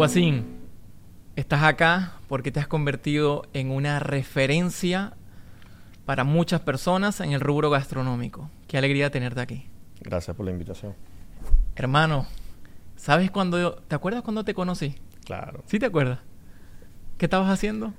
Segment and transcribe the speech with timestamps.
[0.00, 0.46] Joaquín,
[1.36, 5.12] estás acá porque te has convertido en una referencia
[6.06, 8.48] para muchas personas en el rubro gastronómico.
[8.66, 9.66] Qué alegría tenerte aquí.
[10.00, 10.94] Gracias por la invitación.
[11.76, 12.24] Hermano,
[12.96, 13.74] ¿sabes cuándo...
[13.74, 14.94] ¿Te acuerdas cuando te conocí?
[15.26, 15.62] Claro.
[15.66, 16.20] ¿Sí te acuerdas?
[17.18, 17.92] ¿Qué estabas haciendo?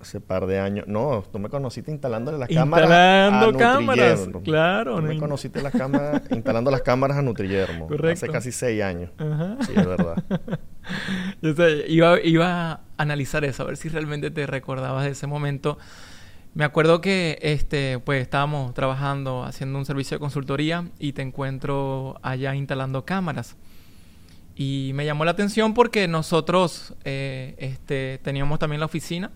[0.00, 0.86] Hace par de años.
[0.86, 2.88] No, tú me conociste instalándole las cámaras.
[2.88, 4.28] Instalando cámaras.
[4.44, 4.94] Claro.
[4.94, 7.88] Tú me conociste las cámaras, instalando las cámaras a Nutrillermo.
[7.88, 8.26] Correcto.
[8.26, 9.10] Hace casi seis años.
[9.18, 9.56] Ajá.
[9.62, 10.22] Sí, es verdad.
[11.42, 11.52] Yo
[11.86, 15.78] iba, iba a analizar eso, a ver si realmente te recordabas de ese momento.
[16.54, 22.18] Me acuerdo que este, pues estábamos trabajando, haciendo un servicio de consultoría y te encuentro
[22.22, 23.56] allá instalando cámaras.
[24.56, 29.30] Y me llamó la atención porque nosotros eh, este, teníamos también la oficina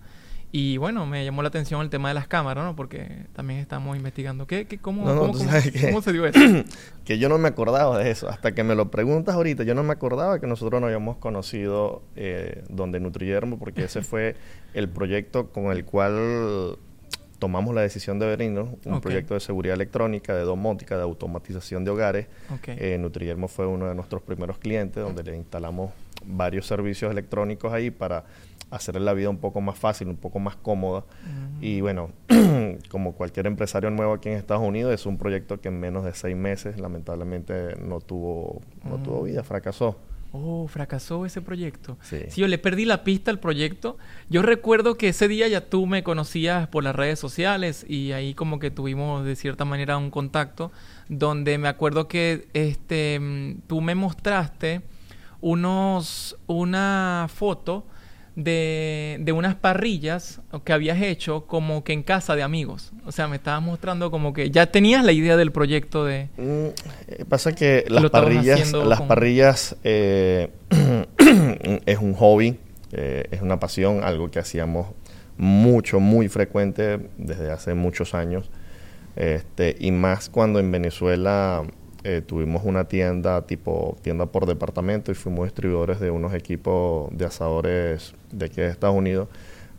[0.55, 2.75] y bueno, me llamó la atención el tema de las cámaras, ¿no?
[2.75, 4.45] Porque también estamos investigando.
[4.45, 6.39] ¿Qué, qué cómo, cómo, se dio eso?
[7.05, 8.29] que yo no me acordaba de eso.
[8.29, 12.03] Hasta que me lo preguntas ahorita, yo no me acordaba que nosotros no habíamos conocido
[12.15, 14.35] eh, donde Nutriyermo, porque ese fue
[14.75, 16.77] el proyecto con el cual
[17.39, 21.89] tomamos la decisión de venirnos, un proyecto de seguridad electrónica, de domótica, de automatización de
[21.89, 22.27] hogares.
[22.67, 25.93] Eh, Nutriyermo fue uno de nuestros primeros clientes, donde le instalamos
[26.25, 28.25] varios servicios electrónicos ahí para
[28.73, 31.03] hacerle la vida un poco más fácil, un poco más cómoda.
[31.61, 32.09] Y bueno,
[32.89, 36.13] como cualquier empresario nuevo aquí en Estados Unidos, es un proyecto que en menos de
[36.13, 39.25] seis meses lamentablemente no tuvo, no tuvo mm.
[39.25, 39.97] vida, fracasó.
[40.35, 41.99] Oh, fracasó ese proyecto.
[42.01, 42.21] Sí.
[42.27, 42.41] sí.
[42.41, 43.99] yo le perdí la pista al proyecto.
[44.31, 48.33] Yo recuerdo que ese día ya tú me conocías por las redes sociales y ahí
[48.33, 50.71] como que tuvimos de cierta manera un contacto
[51.07, 54.81] donde me acuerdo que este mm, tú me mostraste
[55.43, 57.85] unos una foto
[58.35, 62.91] de, de, unas parrillas que habías hecho como que en casa de amigos.
[63.05, 66.29] O sea, me estabas mostrando como que ya tenías la idea del proyecto de...
[66.37, 66.67] Mm,
[67.07, 70.49] eh, pasa que las parrillas, las parrillas eh,
[71.85, 72.57] es un hobby,
[72.93, 74.87] eh, es una pasión, algo que hacíamos
[75.37, 78.49] mucho, muy frecuente desde hace muchos años.
[79.15, 81.63] Este, y más cuando en Venezuela
[82.05, 87.25] eh, tuvimos una tienda tipo tienda por departamento y fuimos distribuidores de unos equipos de
[87.25, 89.29] asadores de aquí de Estados Unidos.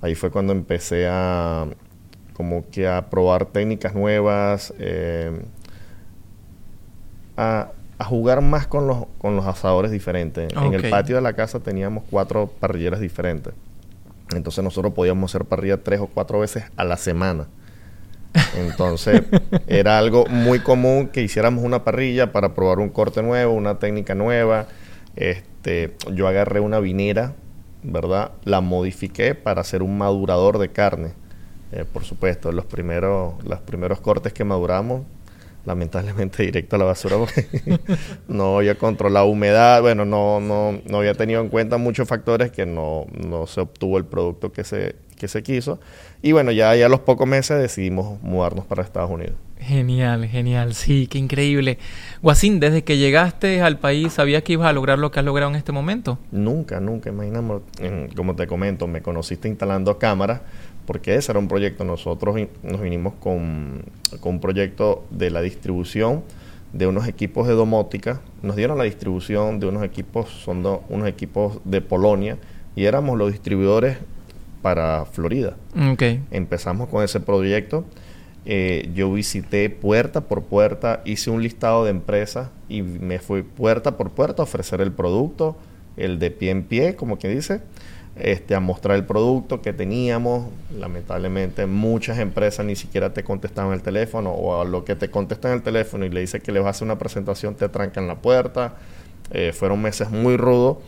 [0.01, 1.67] Ahí fue cuando empecé a
[2.33, 5.39] como que a probar técnicas nuevas, eh,
[7.37, 7.71] a,
[8.07, 10.53] jugar más con los, con los asadores diferentes.
[10.55, 13.55] En el patio de la casa teníamos cuatro parrilleras diferentes.
[14.35, 17.47] Entonces nosotros podíamos hacer parrilla tres o cuatro veces a la semana.
[18.57, 19.23] Entonces,
[19.67, 24.15] era algo muy común que hiciéramos una parrilla para probar un corte nuevo, una técnica
[24.15, 24.67] nueva.
[25.17, 27.35] Este, yo agarré una vinera,
[27.83, 28.33] ¿verdad?
[28.45, 31.13] La modifiqué para hacer un madurador de carne.
[31.73, 35.03] Eh, por supuesto, los primeros, los primeros cortes que maduramos,
[35.65, 37.49] lamentablemente directo a la basura porque
[38.29, 42.67] no había controlado humedad, bueno, no, no, no había tenido en cuenta muchos factores que
[42.67, 45.81] no, no se obtuvo el producto que se, que se quiso.
[46.25, 49.35] Y bueno, ya, ya a los pocos meses decidimos mudarnos para Estados Unidos.
[49.59, 51.77] Genial, genial, sí, qué increíble.
[52.23, 55.51] Guasín, desde que llegaste al país, ¿sabías que ibas a lograr lo que has logrado
[55.51, 56.19] en este momento?
[56.33, 57.61] Nunca, nunca, imaginamos,
[58.17, 60.41] como te comento, me conociste instalando cámaras,
[60.87, 63.83] porque ese era un proyecto, nosotros nos vinimos con,
[64.21, 66.25] con un proyecto de la distribución
[66.73, 71.61] de unos equipos de domótica, nos dieron la distribución de unos equipos, son unos equipos
[71.65, 72.39] de Polonia,
[72.77, 73.99] y éramos los distribuidores
[74.65, 75.57] para Florida.
[75.93, 76.25] Okay.
[76.31, 77.85] Empezamos con ese proyecto.
[78.47, 83.99] Eh, yo visité puerta por puerta, hice un listado de empresas y me fui puerta
[83.99, 85.59] por puerta a ofrecer el producto,
[85.99, 87.61] el de pie en pie, como que dice,
[88.17, 90.49] este, a mostrar el producto que teníamos.
[90.75, 95.53] Lamentablemente muchas empresas ni siquiera te contestaban el teléfono o a lo que te contestan
[95.53, 98.17] el teléfono y le dice que les vas a hacer una presentación te trancan la
[98.23, 98.77] puerta.
[99.31, 100.79] Eh, fueron meses muy rudos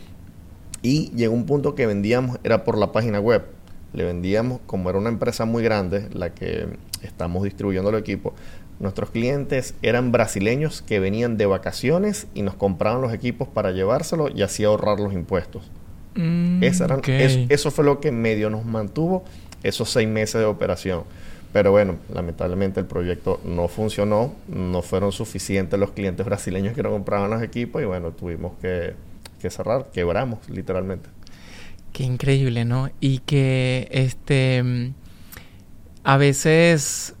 [0.81, 3.56] y llegó un punto que vendíamos, era por la página web
[3.97, 6.67] le vendíamos, como era una empresa muy grande, la que
[7.01, 8.35] estamos distribuyendo el equipo,
[8.79, 14.29] nuestros clientes eran brasileños que venían de vacaciones y nos compraban los equipos para llevárselo
[14.29, 15.71] y así ahorrar los impuestos.
[16.13, 19.25] Mm, eso, fue lo que medio nos mantuvo
[19.63, 21.01] esos seis meses de operación.
[21.51, 26.91] Pero bueno, lamentablemente el proyecto no funcionó, no fueron suficientes los clientes brasileños que nos
[26.91, 28.93] compraban los equipos y bueno, tuvimos que
[29.49, 31.16] cerrar, quebramos literalmente.
[31.97, 32.91] Qué increíble, ¿no?
[32.99, 34.93] Y que este
[36.03, 37.15] a veces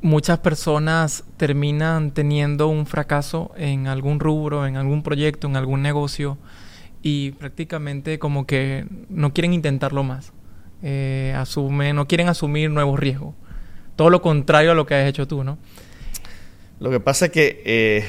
[0.00, 6.38] muchas personas terminan teniendo un fracaso en algún rubro, en algún proyecto, en algún negocio
[7.02, 10.32] y prácticamente como que no quieren intentarlo más.
[10.82, 11.36] Eh,
[11.92, 13.34] no quieren asumir nuevos riesgos.
[13.94, 15.58] Todo lo contrario a lo que has hecho tú, ¿no?
[16.80, 18.04] Lo que pasa es que eh,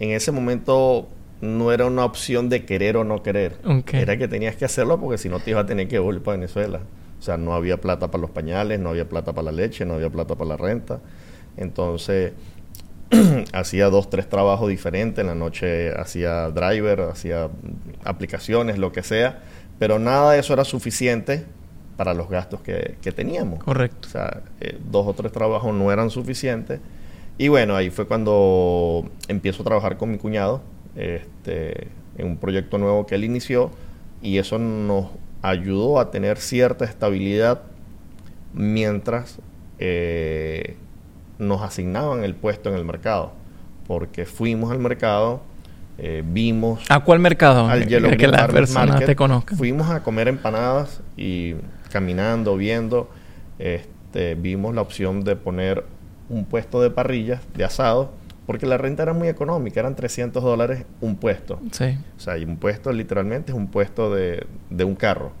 [0.00, 1.08] en ese momento
[1.40, 3.56] no era una opción de querer o no querer.
[3.92, 6.36] Era que tenías que hacerlo porque si no te ibas a tener que volver para
[6.36, 6.80] Venezuela.
[7.18, 9.94] O sea, no había plata para los pañales, no había plata para la leche, no
[9.94, 11.00] había plata para la renta.
[11.56, 12.32] Entonces,
[13.52, 15.20] hacía dos, tres trabajos diferentes.
[15.20, 17.48] En la noche hacía driver, hacía
[18.04, 19.40] aplicaciones, lo que sea.
[19.78, 21.44] Pero nada de eso era suficiente
[21.96, 23.62] para los gastos que, teníamos.
[23.64, 24.06] Correcto.
[24.06, 26.80] O sea, eh, dos o tres trabajos no eran suficientes.
[27.38, 30.62] Y bueno, ahí fue cuando empiezo a trabajar con mi cuñado
[30.98, 33.70] este, en un proyecto nuevo que él inició
[34.20, 35.06] y eso nos
[35.42, 37.62] ayudó a tener cierta estabilidad
[38.52, 39.38] mientras
[39.78, 40.76] eh,
[41.38, 43.32] nos asignaban el puesto en el mercado.
[43.86, 45.40] Porque fuimos al mercado,
[45.96, 46.80] eh, vimos...
[46.90, 47.68] ¿A cuál mercado?
[47.68, 49.56] Al Yellow que las personas te conozcan.
[49.56, 51.54] Fuimos a comer empanadas y
[51.90, 53.08] caminando, viendo,
[53.58, 55.84] este, vimos la opción de poner
[56.28, 58.10] un puesto de parrillas, de asado,
[58.48, 61.60] porque la renta era muy económica, eran 300 dólares un puesto.
[61.70, 61.98] Sí.
[62.16, 65.32] O sea, y un puesto literalmente es un puesto de, de un carro.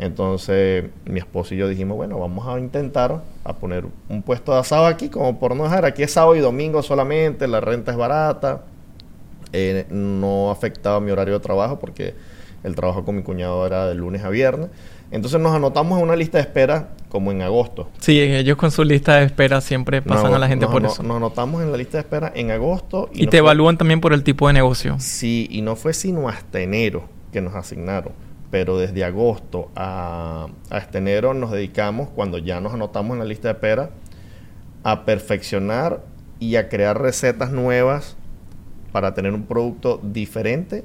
[0.00, 4.58] Entonces mi esposo y yo dijimos, bueno, vamos a intentar a poner un puesto de
[4.58, 7.96] asado aquí, como por no dejar, aquí es sábado y domingo solamente, la renta es
[7.96, 8.62] barata,
[9.52, 12.12] eh, no afectaba mi horario de trabajo porque
[12.66, 14.70] el trabajo con mi cuñado era de lunes a viernes.
[15.12, 17.88] Entonces nos anotamos en una lista de espera como en agosto.
[18.00, 21.00] Sí, ellos con su lista de espera siempre pasan a la gente por eso.
[21.04, 23.08] Nos anotamos en la lista de espera en agosto.
[23.12, 24.96] Y, te evalúan también por el tipo de negocio.
[24.98, 28.12] Sí, y no fue sino hasta enero que nos asignaron.
[28.50, 33.26] Pero desde agosto a, a este enero nos dedicamos, cuando ya nos anotamos en la
[33.26, 33.90] lista de espera,
[34.82, 36.02] a perfeccionar
[36.40, 38.16] y a crear recetas nuevas
[38.90, 40.84] para tener un producto diferente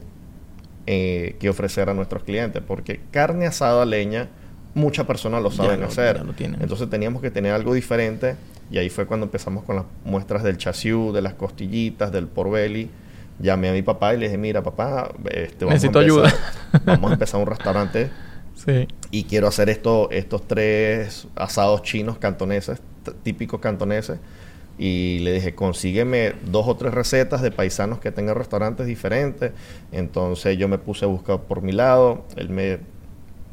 [0.88, 4.30] eh, que ofrecer a nuestros clientes, porque carne asada a leña,
[4.74, 6.22] muchas personas lo saben hacer.
[6.39, 8.36] Entonces teníamos que tener algo diferente
[8.72, 12.89] y ahí fue cuando empezamos con las muestras del chasiú, de las costillitas, del porbelly.
[13.39, 16.33] Llamé a mi papá y le dije, mira papá, este, vamos necesito ayuda.
[16.86, 18.10] vamos a empezar un restaurante
[19.12, 22.81] y quiero hacer esto, estos tres asados chinos cantoneses,
[23.24, 24.19] típicos cantoneses
[24.77, 29.51] y le dije, consígueme dos o tres recetas de paisanos que tengan restaurantes diferentes.
[29.91, 32.23] Entonces yo me puse a buscar por mi lado.
[32.35, 32.79] Él me,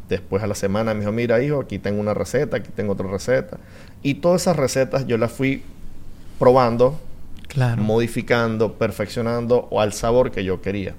[0.08, 3.08] después a la semana me dijo, mira hijo, aquí tengo una receta, aquí tengo otra
[3.08, 3.58] receta.
[4.02, 5.62] Y todas esas recetas yo las fui
[6.38, 6.98] probando,
[7.76, 10.94] modificando, perfeccionando o al sabor que yo quería.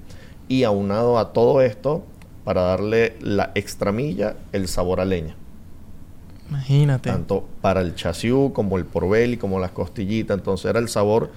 [0.48, 2.04] Y aunado a todo esto,
[2.44, 5.36] para darle la extramilla, el sabor a leña.
[6.50, 7.08] Imagínate.
[7.08, 10.36] Tanto para el chasiú como el porbelly, como las costillitas.
[10.36, 11.30] Entonces era el sabor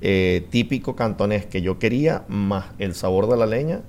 [0.00, 3.80] eh, típico cantonés que yo quería, más el sabor de la leña,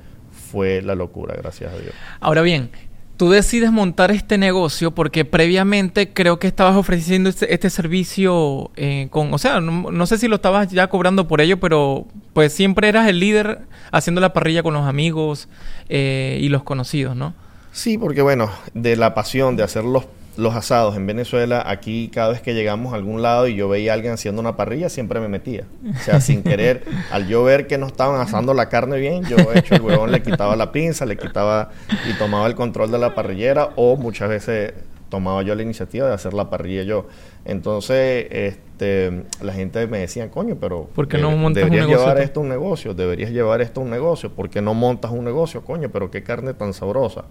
[0.52, 1.94] fue la locura, gracias a Dios.
[2.20, 2.70] Ahora bien,
[3.18, 9.08] tú decides montar este negocio porque previamente creo que estabas ofreciendo este, este servicio eh,
[9.10, 12.88] con, o sea, no, sé si lo estabas ya cobrando por ello, pero pues siempre
[12.88, 13.62] eras el líder
[13.92, 15.48] haciendo la parrilla con los amigos
[15.90, 17.34] eh, y los conocidos, ¿no?
[17.72, 20.06] Sí, porque bueno, de la pasión de hacer los
[20.38, 23.92] los asados en Venezuela, aquí cada vez que llegamos a algún lado y yo veía
[23.92, 25.66] a alguien haciendo una parrilla, siempre me metía.
[25.96, 29.38] O sea, sin querer, al yo ver que no estaban asando la carne bien, yo
[29.54, 31.70] hecho el huevón, le quitaba la pinza, le quitaba
[32.10, 34.74] y tomaba el control de la parrillera o muchas veces
[35.10, 37.08] tomaba yo la iniciativa de hacer la parrilla yo.
[37.46, 42.44] Entonces, este, la gente me decía, coño, pero ¿Por qué no deberías llevar esto a
[42.44, 45.90] un negocio, deberías llevar esto a un negocio, ¿por qué no montas un negocio, coño?
[45.90, 47.26] Pero qué carne tan sabrosa.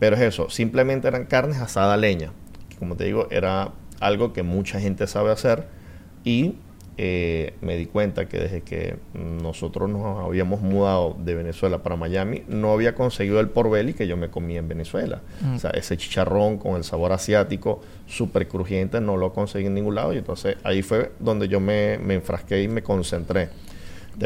[0.00, 2.32] Pero es eso, simplemente eran carnes asadas a leña.
[2.78, 5.68] como te digo, era algo que mucha gente sabe hacer
[6.24, 6.54] y
[6.96, 12.42] eh, me di cuenta que desde que nosotros nos habíamos mudado de Venezuela para Miami,
[12.48, 15.20] no había conseguido el porbelly que yo me comía en Venezuela.
[15.40, 15.56] Mm.
[15.56, 19.94] O sea, ese chicharrón con el sabor asiático, súper crujiente, no lo conseguí en ningún
[19.94, 20.12] lado.
[20.14, 23.50] Y entonces ahí fue donde yo me, enfrasqué y me concentré.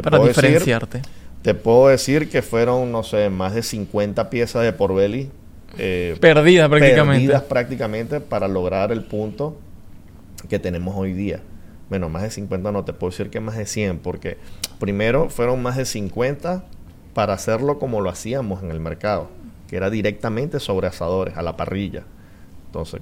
[0.03, 1.03] para diferenciarte.
[1.43, 5.31] te puedo decir que fueron, no sé, más de 50 piezas de porbelly
[5.79, 7.27] eh, perdidas prácticamente.
[7.27, 9.57] Perdidas prácticamente para lograr el punto
[10.49, 11.41] que tenemos hoy día.
[11.89, 14.39] Bueno, más de 50 no, te puedo decir que más de 100, porque
[14.79, 16.65] primero fueron más de 50
[17.13, 19.29] para hacerlo como lo hacíamos en el mercado,
[19.69, 22.05] que era directamente sobre asadores, a la parrilla.
[22.67, 23.01] Entonces,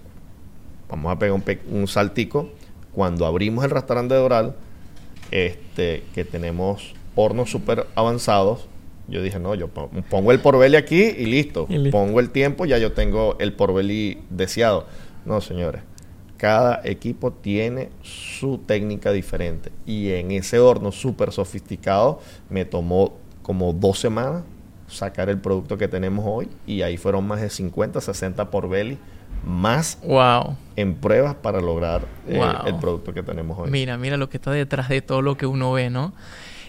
[0.89, 2.51] vamos a pegar un, un saltico.
[2.93, 4.55] Cuando abrimos el restaurante de Doral,
[5.31, 8.69] este, que tenemos hornos súper avanzados,
[9.13, 11.69] yo dije, no, yo pongo el porbeli aquí y listo.
[11.91, 14.87] Pongo el tiempo, ya yo tengo el porbeli deseado.
[15.27, 15.83] No, señores.
[16.39, 19.71] Cada equipo tiene su técnica diferente.
[19.87, 24.45] Y en ese horno súper sofisticado me tomó como dos semanas
[24.89, 26.49] sacar el producto que tenemos hoy.
[26.67, 28.99] Y ahí fueron más de 50, 60 porbeli
[29.45, 30.57] más wow.
[30.77, 33.71] en pruebas para lograr eh, el producto que tenemos hoy.
[33.71, 36.13] Mira, mira lo que está detrás de todo lo que uno ve, ¿no?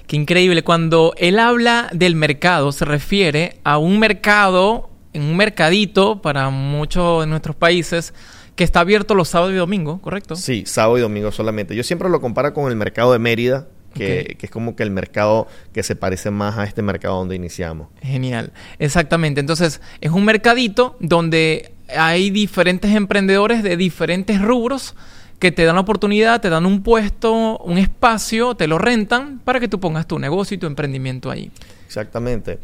[0.07, 0.63] Qué increíble.
[0.63, 7.21] Cuando él habla del mercado, se refiere a un mercado, en un mercadito para muchos
[7.21, 8.13] de nuestros países,
[8.55, 10.35] que está abierto los sábados y domingos, ¿correcto?
[10.35, 11.75] Sí, sábado y domingo solamente.
[11.75, 14.91] Yo siempre lo comparo con el mercado de Mérida, que, que, es como que el
[14.91, 17.89] mercado que se parece más a este mercado donde iniciamos.
[18.01, 19.39] Genial, exactamente.
[19.39, 24.95] Entonces, es un mercadito donde hay diferentes emprendedores de diferentes rubros
[25.39, 29.59] que te dan la oportunidad, te dan un puesto, un espacio, te lo rentan para
[29.59, 31.51] que tú pongas tu negocio y tu emprendimiento ahí.
[31.85, 32.59] Exactamente.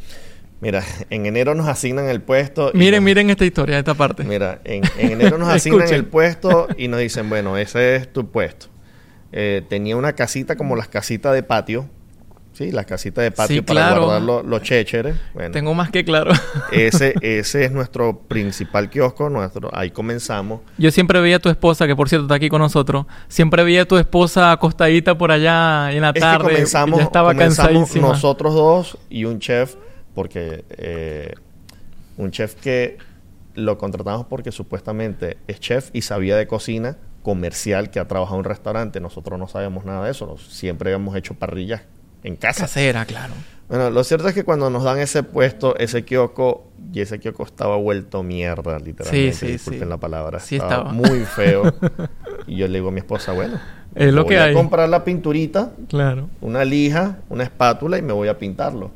[0.61, 2.71] Mira, en enero nos asignan el puesto.
[2.73, 4.23] Miren, miren esta historia, esta parte.
[4.23, 8.67] Mira, en, enero nos asignan el puesto y nos dicen, bueno, ese es tu puesto.
[9.31, 11.89] Eh, tenía una casita como las casitas de patio.
[12.59, 15.15] Sí, las casitas de patio para guardar los, chécheres.
[15.53, 16.33] Tengo más que claro.
[16.73, 19.29] ese, ese es nuestro principal kiosco.
[19.29, 20.59] Nuestro, ahí comenzamos.
[20.77, 23.05] Yo siempre veía a tu esposa, que por cierto está aquí con nosotros.
[23.29, 26.49] Siempre veía a tu esposa acostadita por allá en la tarde.
[26.51, 29.75] comenzamos, ya estaba comenzamos nosotros dos y un chef
[30.13, 31.35] porque eh,
[32.17, 32.97] un chef que
[33.55, 38.39] lo contratamos porque supuestamente es chef y sabía de cocina comercial que ha trabajado en
[38.39, 38.99] un restaurante.
[38.99, 40.37] Nosotros no sabemos nada de eso.
[40.37, 41.83] Siempre hemos hecho parrillas
[42.23, 42.61] en casa.
[42.61, 43.33] Casera, claro.
[43.67, 47.43] Bueno, lo cierto es que cuando nos dan ese puesto, ese kiosco, y ese kiosco
[47.43, 49.33] estaba vuelto mierda, literalmente.
[49.33, 50.39] Sí, sí, disculpen la palabra.
[50.39, 51.71] Sí estaba, muy feo.
[52.47, 53.59] y yo le digo a mi esposa, bueno,
[53.93, 56.29] es lo voy que a comprar la pinturita, claro.
[56.41, 58.91] una lija, una espátula y me voy a pintarlo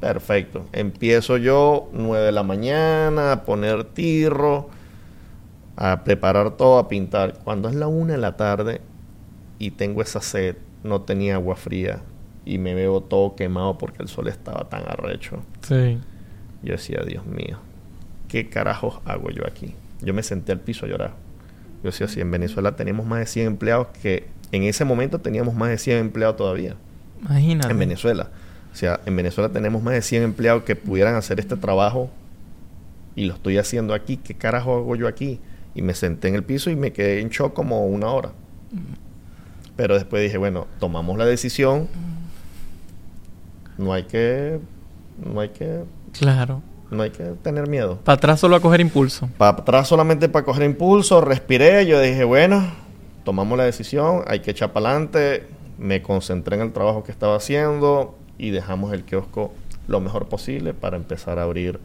[0.00, 0.66] perfecto.
[0.72, 4.68] Empiezo yo 9 de la mañana a poner tirro,
[5.76, 7.38] a preparar todo, a pintar.
[7.44, 8.80] Cuando es la 1 de la tarde
[9.58, 12.02] y tengo esa sed, no tenía agua fría
[12.44, 15.42] y me veo todo quemado porque el sol estaba tan arrecho.
[15.62, 15.98] Sí.
[16.62, 17.58] Yo decía, Dios mío,
[18.28, 19.74] ¿qué carajos hago yo aquí?
[20.00, 21.14] Yo me senté al piso a llorar.
[21.82, 25.54] Yo decía, si en Venezuela tenemos más de 100 empleados, que en ese momento teníamos
[25.54, 26.76] más de 100 empleados todavía.
[27.20, 27.70] Imagínate.
[27.70, 28.30] En Venezuela.
[28.72, 32.10] O sea, en Venezuela tenemos más de 100 empleados que pudieran hacer este trabajo
[33.14, 34.16] y lo estoy haciendo aquí.
[34.16, 35.40] ¿Qué carajo hago yo aquí?
[35.74, 38.32] Y me senté en el piso y me quedé en shock como una hora.
[39.76, 41.88] Pero después dije, bueno, tomamos la decisión.
[43.76, 44.60] No hay que.
[45.18, 45.84] No hay que.
[46.12, 46.62] Claro.
[46.90, 47.98] No hay que tener miedo.
[48.04, 49.28] Para atrás solo a coger impulso.
[49.36, 51.20] Para atrás solamente para coger impulso.
[51.20, 51.86] Respiré.
[51.86, 52.64] Yo dije, bueno,
[53.24, 54.22] tomamos la decisión.
[54.26, 55.46] Hay que echar para adelante.
[55.78, 59.52] Me concentré en el trabajo que estaba haciendo y dejamos el kiosco
[59.88, 61.80] lo mejor posible para empezar a abrir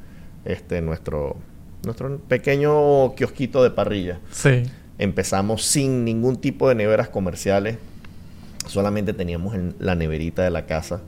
[0.46, 1.36] este nuestro
[1.84, 4.20] nuestro pequeño kiosquito de parrilla.
[4.32, 4.64] Sí.
[5.00, 7.78] Empezamos sin ningún tipo de neveras comerciales,
[8.68, 11.02] solamente teníamos la neverita de la casa.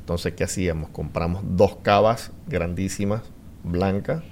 [0.00, 0.90] Entonces, ¿qué hacíamos?
[0.90, 3.22] Compramos dos cavas grandísimas,
[3.62, 4.22] blancas,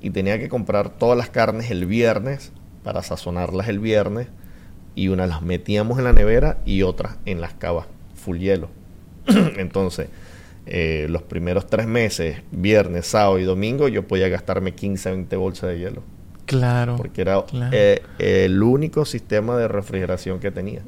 [0.00, 2.52] y tenía que comprar todas las carnes el viernes
[2.84, 4.28] para sazonarlas el viernes,
[4.94, 8.68] y una las metíamos en la nevera y otras en las cavas, full hielo.
[9.56, 10.08] Entonces,
[10.66, 15.70] eh, los primeros tres meses, viernes, sábado y domingo, yo podía gastarme 15, 20 bolsas
[15.70, 16.02] de hielo.
[16.58, 16.96] Claro.
[16.96, 20.82] Porque era eh, el único sistema de refrigeración que tenía.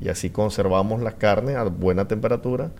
[0.00, 2.70] Y así conservamos las carnes a buena temperatura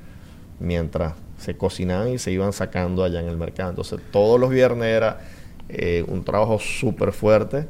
[0.58, 3.70] mientras se cocinaban y se iban sacando allá en el mercado.
[3.70, 5.20] Entonces, todos los viernes era
[5.68, 7.68] eh, un trabajo súper fuerte,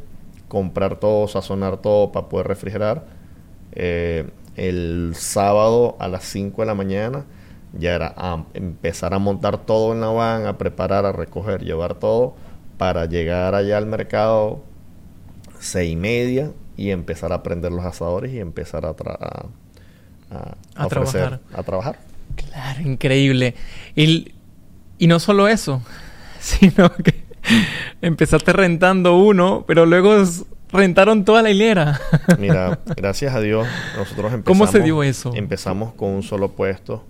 [0.49, 3.23] comprar todo, sazonar todo para poder refrigerar
[3.75, 7.25] el sábado a las 5 de la mañana
[7.79, 8.15] ya era
[8.55, 12.35] empezar a montar todo en la van, a preparar, a recoger, llevar todo
[12.83, 14.61] para llegar allá al mercado
[15.61, 21.39] seis y media y empezar a prender los asadores y empezar a, a, trabajar.
[21.55, 22.01] a trabajar.
[22.35, 23.55] Claro, increíble.
[23.95, 24.35] Y,
[24.99, 25.81] y no solo eso,
[26.41, 27.23] sino que
[28.03, 30.21] empezaste rentando uno, pero luego
[30.73, 32.01] rentaron toda la hilera.
[32.37, 33.65] Mira, gracias a Dios,
[33.97, 34.45] nosotros empezamos.
[34.45, 35.31] ¿Cómo se dio eso?
[35.37, 37.05] Empezamos con un solo puesto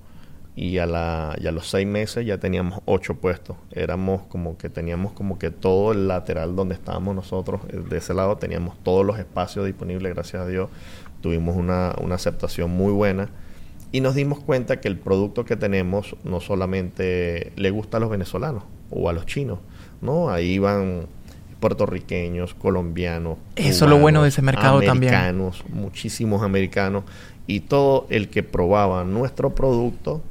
[0.54, 3.56] y a, la, y a los seis meses ya teníamos ocho puestos.
[3.70, 8.12] Éramos como que teníamos como que todo el lateral donde estábamos nosotros, eh, de ese
[8.14, 10.68] lado teníamos todos los espacios disponibles, gracias a Dios.
[11.20, 13.30] Tuvimos una, una aceptación muy buena
[13.92, 18.10] y nos dimos cuenta que el producto que tenemos no solamente le gusta a los
[18.10, 19.58] venezolanos o a los chinos,
[20.00, 20.30] ¿no?
[20.30, 21.06] Ahí van
[21.60, 23.38] puertorriqueños, colombianos.
[23.54, 25.82] Eso es lo bueno de ese mercado americanos, también.
[25.82, 27.04] muchísimos americanos.
[27.46, 30.22] Y todo el que probaba nuestro producto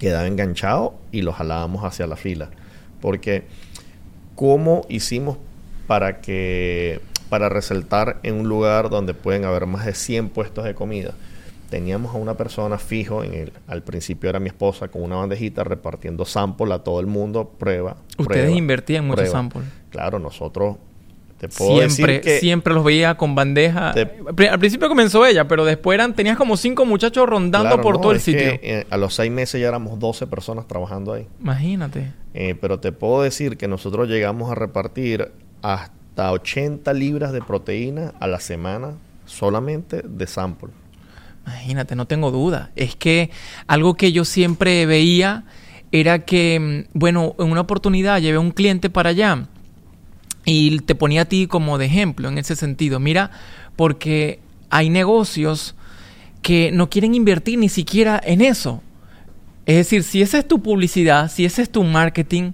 [0.00, 2.50] quedaba enganchado y lo jalábamos hacia la fila.
[3.00, 3.44] Porque,
[4.34, 5.36] ¿cómo hicimos
[5.86, 10.74] para que para resaltar en un lugar donde pueden haber más de 100 puestos de
[10.74, 11.14] comida?
[11.68, 15.62] teníamos a una persona fijo en el al principio era mi esposa con una bandejita
[15.62, 20.78] repartiendo sample a todo el mundo prueba ustedes invertían mucho sample claro nosotros
[21.40, 23.92] Te puedo siempre, decir que siempre los veía con bandeja.
[23.92, 28.20] Al principio comenzó ella, pero después eran, tenías como cinco muchachos rondando por todo el
[28.20, 28.58] sitio.
[28.60, 31.26] Eh, a los seis meses ya éramos 12 personas trabajando ahí.
[31.40, 32.12] Imagínate.
[32.34, 35.32] Eh, pero te puedo decir que nosotros llegamos a repartir
[35.62, 40.68] hasta 80 libras de proteína a la semana solamente de sample.
[41.46, 42.70] Imagínate, no tengo duda.
[42.76, 43.30] Es que
[43.66, 45.44] algo que yo siempre veía
[45.90, 49.46] era que, mm, bueno, en una oportunidad llevé a un cliente para allá
[50.44, 53.00] y te ponía a ti como de ejemplo en ese sentido.
[53.00, 53.30] Mira,
[53.76, 55.74] porque hay negocios
[56.42, 58.82] que no quieren invertir ni siquiera en eso.
[59.66, 62.52] Es decir, si esa es tu publicidad, si ese es tu marketing,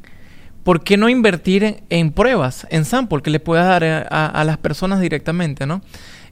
[0.65, 4.59] ¿por qué no invertir en, pruebas, en sample que le puedas dar a, a, las
[4.59, 5.81] personas directamente, no?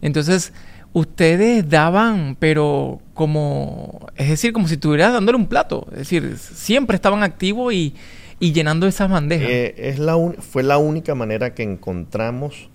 [0.03, 0.53] Entonces,
[0.93, 5.87] ustedes daban, pero como, es decir, como si estuvieras dándole un plato.
[5.93, 7.95] Es decir, siempre estaban activos y,
[8.39, 9.49] llenando esas bandejas.
[9.51, 12.69] Eh, fue la única manera que encontramos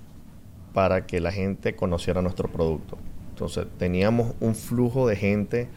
[0.73, 2.97] para que la gente conociera nuestro producto.
[3.31, 5.67] Entonces, teníamos un flujo de gente,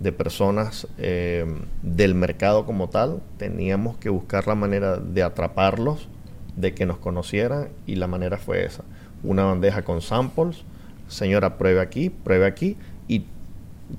[0.00, 1.46] de personas eh,
[1.82, 3.22] del mercado como tal.
[3.36, 6.08] Teníamos que buscar la manera de atraparlos,
[6.56, 8.84] de que nos conocieran, y la manera fue esa.
[9.22, 10.64] Una bandeja con samples
[11.12, 12.76] señora, pruebe aquí, pruebe aquí.
[13.08, 13.26] Y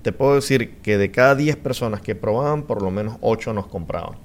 [0.02, 3.68] te puedo decir que de cada 10 personas que probaban, por lo menos 8 nos
[3.68, 4.16] compraban.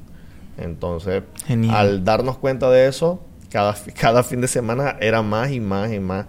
[0.59, 1.23] Entonces,
[1.71, 6.00] al darnos cuenta de eso, cada, cada fin de semana era más y más y
[6.00, 6.27] más.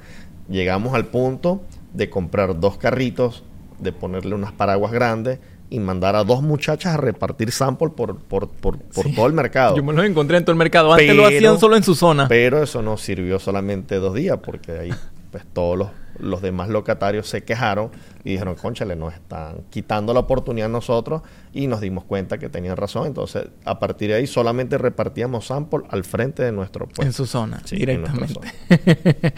[0.47, 1.61] Llegamos al punto
[1.93, 3.43] de comprar dos carritos,
[3.79, 8.49] de ponerle unas paraguas grandes y mandar a dos muchachas a repartir sample por, por,
[8.49, 8.79] por,
[9.15, 9.75] todo el mercado.
[9.75, 10.91] Yo me los encontré en todo el mercado.
[10.91, 12.27] Antes lo hacían solo en su zona.
[12.27, 14.89] Pero eso no sirvió solamente dos días, porque ahí
[15.31, 17.91] pues todos los los demás locatarios se quejaron
[18.23, 21.21] y dijeron, conchale, nos están quitando la oportunidad a nosotros
[21.53, 23.07] y nos dimos cuenta que tenían razón.
[23.07, 27.03] Entonces, a partir de ahí solamente repartíamos sample al frente de nuestro puesto.
[27.03, 28.39] En su zona, directamente.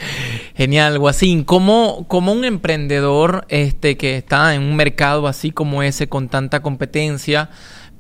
[0.55, 1.43] Genial, Guasín.
[1.43, 6.61] ¿Cómo, como un emprendedor este, que está en un mercado así como ese, con tanta
[6.61, 7.49] competencia,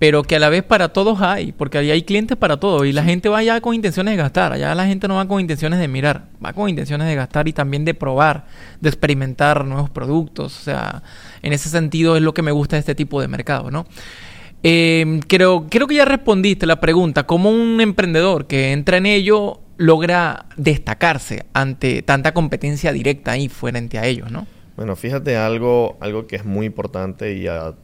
[0.01, 2.91] pero que a la vez para todos hay, porque ahí hay clientes para todos y
[2.91, 5.79] la gente va allá con intenciones de gastar, allá la gente no va con intenciones
[5.79, 8.47] de mirar, va con intenciones de gastar y también de probar,
[8.79, 11.03] de experimentar nuevos productos, o sea,
[11.43, 13.85] en ese sentido es lo que me gusta de este tipo de mercado, ¿no?
[14.63, 19.59] Eh, creo, creo que ya respondiste la pregunta, ¿cómo un emprendedor que entra en ello
[19.77, 24.47] logra destacarse ante tanta competencia directa ahí frente a ellos, ¿no?
[24.77, 27.75] Bueno, fíjate algo, algo que es muy importante y a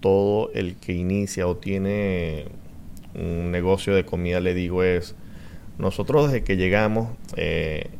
[0.00, 2.46] todo el que inicia o tiene
[3.14, 5.14] un negocio de comida, le digo es,
[5.78, 7.90] nosotros desde que llegamos, eh,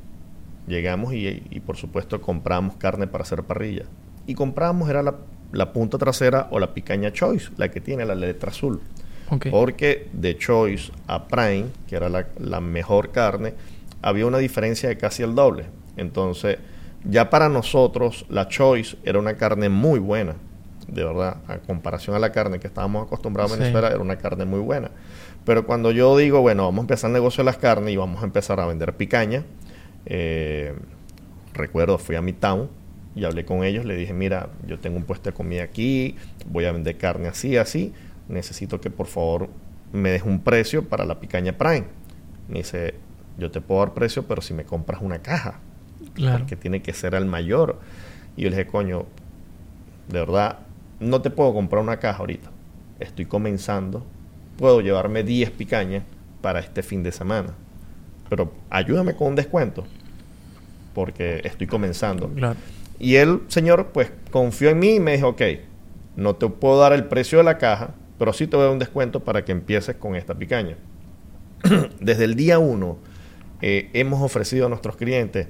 [0.66, 3.84] llegamos y, por supuesto compramos carne para hacer parrilla.
[4.26, 8.50] Y compramos era la, punta trasera o la picaña Choice, la que tiene la letra
[8.50, 8.80] azul.
[9.50, 13.54] Porque de Choice a Prime, que era la, la mejor carne,
[14.00, 15.66] había una diferencia de casi el doble.
[15.96, 16.58] Entonces,
[17.04, 20.36] ya para nosotros la Choice era una carne muy buena
[20.88, 24.44] de verdad, a comparación a la carne que estábamos acostumbrados en Venezuela, era una carne
[24.44, 24.90] muy buena.
[25.44, 28.22] Pero cuando yo digo, bueno, vamos a empezar el negocio de las carnes y vamos
[28.22, 29.44] a empezar a vender picaña,
[30.06, 30.74] eh,
[31.54, 32.68] recuerdo, fui a mi town
[33.14, 36.64] y hablé con ellos, le dije, mira, yo tengo un puesto de comida aquí, voy
[36.66, 37.92] a vender carne así, así,
[38.28, 39.48] necesito que por favor
[39.92, 41.86] me des un precio para la picaña Prime.
[42.48, 42.94] Me dice,
[43.38, 45.60] yo te puedo dar precio, pero si me compras una caja,
[46.14, 46.38] claro.
[46.38, 47.78] porque tiene que ser al mayor.
[48.36, 49.06] Y yo le dije, coño,
[50.08, 50.58] de verdad,
[51.00, 52.50] no te puedo comprar una caja ahorita.
[53.00, 54.04] Estoy comenzando.
[54.58, 56.04] Puedo llevarme 10 picañas
[56.40, 57.54] para este fin de semana.
[58.28, 59.84] Pero ayúdame con un descuento.
[60.94, 62.30] Porque estoy comenzando.
[62.98, 65.42] Y el señor, pues, confió en mí y me dijo, ok,
[66.16, 68.72] no te puedo dar el precio de la caja, pero sí te voy a dar
[68.72, 70.76] un descuento para que empieces con esta picaña.
[72.00, 72.98] Desde el día 1
[73.60, 75.48] eh, hemos ofrecido a nuestros clientes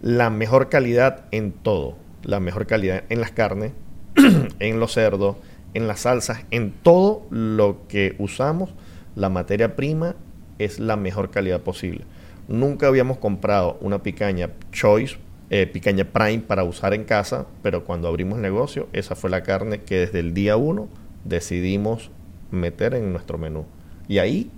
[0.00, 1.96] la mejor calidad en todo.
[2.22, 3.72] La mejor calidad en las carnes,
[4.58, 5.36] en los cerdos,
[5.74, 8.70] en las salsas, en todo lo que usamos,
[9.14, 10.14] la materia prima
[10.58, 12.04] es la mejor calidad posible.
[12.48, 15.16] Nunca habíamos comprado una picaña Choice,
[15.50, 19.42] eh, picaña Prime para usar en casa, pero cuando abrimos el negocio, esa fue la
[19.42, 20.88] carne que desde el día uno
[21.24, 22.10] decidimos
[22.50, 23.64] meter en nuestro menú.
[24.08, 24.50] Y ahí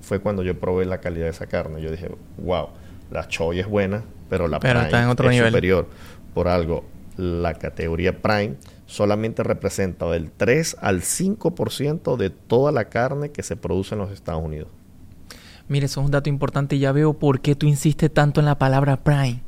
[0.00, 1.82] fue cuando yo probé la calidad de esa carne.
[1.82, 2.68] Yo dije, wow,
[3.10, 5.88] la Choice es buena, pero la Prime es superior.
[6.34, 6.84] Por algo,
[7.16, 13.56] la categoría Prime solamente representa del 3 al 5% de toda la carne que se
[13.56, 14.68] produce en los Estados Unidos.
[15.68, 18.46] Mire, eso es un dato importante y ya veo por qué tú insistes tanto en
[18.46, 19.42] la palabra Prime.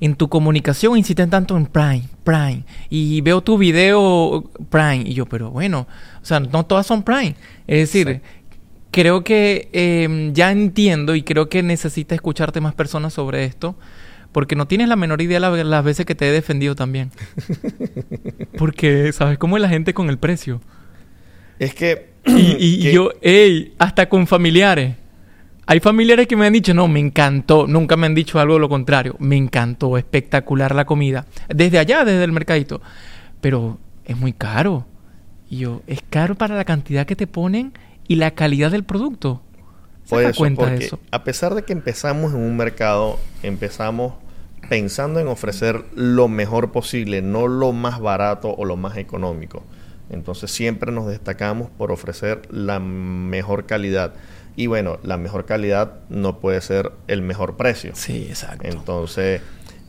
[0.00, 2.64] En tu comunicación insistes tanto en Prime, Prime.
[2.90, 5.04] Y veo tu video Prime.
[5.06, 5.86] Y yo, pero bueno,
[6.20, 7.36] o sea, no todas son Prime.
[7.68, 8.20] Es decir,
[8.90, 13.76] creo que em, ya entiendo y creo que necesita escucharte más personas sobre esto
[14.34, 17.12] Porque no tienes la menor idea las veces que te he defendido también.
[18.58, 20.60] Porque, ¿sabes cómo es la gente con el precio?
[21.60, 22.12] Es que...
[22.26, 24.96] Y, yo, hey, hasta con familiares.
[25.66, 27.68] Hay familiares que me han dicho, no, me encantó.
[27.68, 29.14] Nunca me han dicho algo de lo contrario.
[29.20, 31.26] Me encantó, espectacular la comida.
[31.48, 32.82] Desde allá, desde el mercadito.
[33.40, 34.84] Pero es muy caro.
[35.48, 37.72] Y yo, es caro para la cantidad que te ponen
[38.08, 39.42] y la calidad del producto.
[40.02, 40.98] ¿Se cuenta de eso?
[41.12, 44.14] A pesar de que empezamos en un mercado, empezamos
[44.68, 49.62] pensando en ofrecer lo mejor posible, no lo más barato o lo más económico.
[50.10, 54.14] Entonces siempre nos destacamos por ofrecer la mejor calidad.
[54.56, 57.92] Y bueno, la mejor calidad no puede ser el mejor precio.
[57.94, 58.68] Sí, exacto.
[58.68, 59.40] Entonces,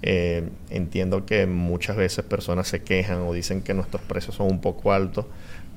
[0.02, 4.62] eh, entiendo que muchas veces personas se quejan o dicen que nuestros precios son un
[4.62, 5.26] poco altos,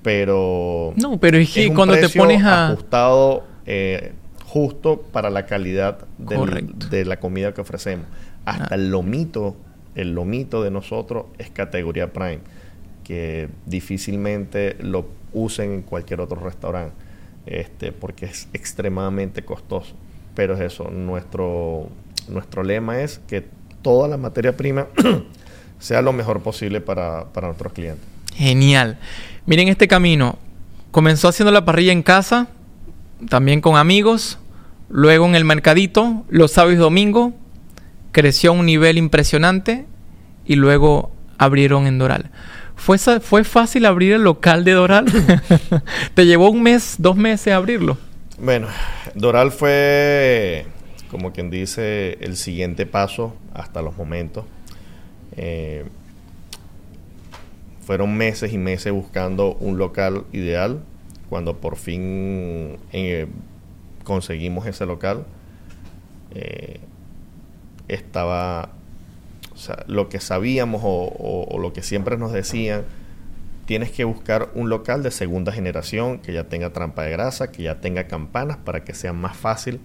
[0.03, 0.95] pero...
[0.97, 2.69] No, pero es que cuando te pones a...
[2.69, 4.13] Ajustado, eh,
[4.45, 8.07] justo para la calidad de la comida que ofrecemos.
[8.51, 9.57] Hasta el lomito,
[9.95, 12.41] el lomito de nosotros es categoría Prime,
[13.05, 17.09] que difícilmente lo usen en cualquier otro restaurante
[17.49, 19.95] este, porque es extremadamente costoso.
[20.35, 21.89] Pero es eso, nuestro,
[22.29, 23.45] nuestro lema es que
[23.83, 24.87] toda la materia prima
[25.79, 28.05] sea lo mejor posible para, para nuestros clientes.
[28.35, 28.99] Genial.
[29.47, 30.39] Miren este camino.
[30.91, 32.49] Comenzó haciendo la parrilla en casa,
[33.29, 34.39] también con amigos,
[34.89, 37.33] luego en el mercadito, los sábados y domingos,
[38.12, 39.87] creció a un nivel impresionante
[40.44, 42.31] y luego abrieron en Doral.
[42.77, 45.07] ¿Fue, ¿Fue fácil abrir el local de Doral?
[46.14, 47.99] ¿Te llevó un mes, dos meses abrirlo?
[48.40, 48.68] Bueno,
[49.14, 50.66] Doral fue,
[51.11, 54.44] como quien dice, el siguiente paso hasta los momentos.
[55.37, 55.85] Eh,
[57.81, 60.83] fueron meses y meses buscando un local ideal.
[61.29, 63.27] Cuando por fin eh,
[64.05, 65.25] conseguimos ese local,
[66.35, 66.81] eh,
[67.88, 68.70] estaba
[69.59, 72.85] o sea, lo que sabíamos o, lo que siempre nos decían,
[73.66, 77.64] tienes que buscar un local de segunda generación que ya tenga trampa de grasa, que
[77.64, 79.81] ya tenga campanas para que sea más fácil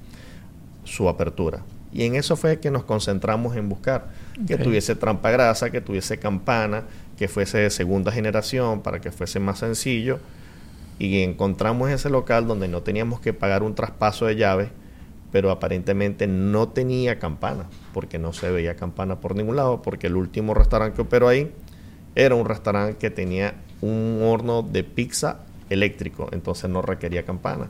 [0.84, 1.64] su apertura.
[1.92, 4.10] Y en eso fue que nos concentramos en buscar
[4.46, 6.84] que tuviese trampa de grasa, que tuviese campana,
[7.18, 10.20] que fuese de segunda generación para que fuese más sencillo.
[11.00, 14.70] Y encontramos ese local donde no teníamos que pagar un traspaso de llaves
[15.34, 20.16] pero aparentemente no tenía campana, porque no se veía campana por ningún lado, porque el
[20.16, 21.52] último restaurante que operó ahí
[22.14, 25.40] era un restaurante que tenía un horno de pizza
[25.72, 27.68] eléctrico, entonces no requería campana.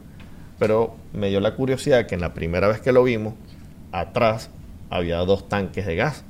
[0.60, 3.34] Pero me dio la curiosidad que en la primera vez que lo vimos,
[3.94, 4.50] atrás
[4.90, 6.26] había dos tanques de gas.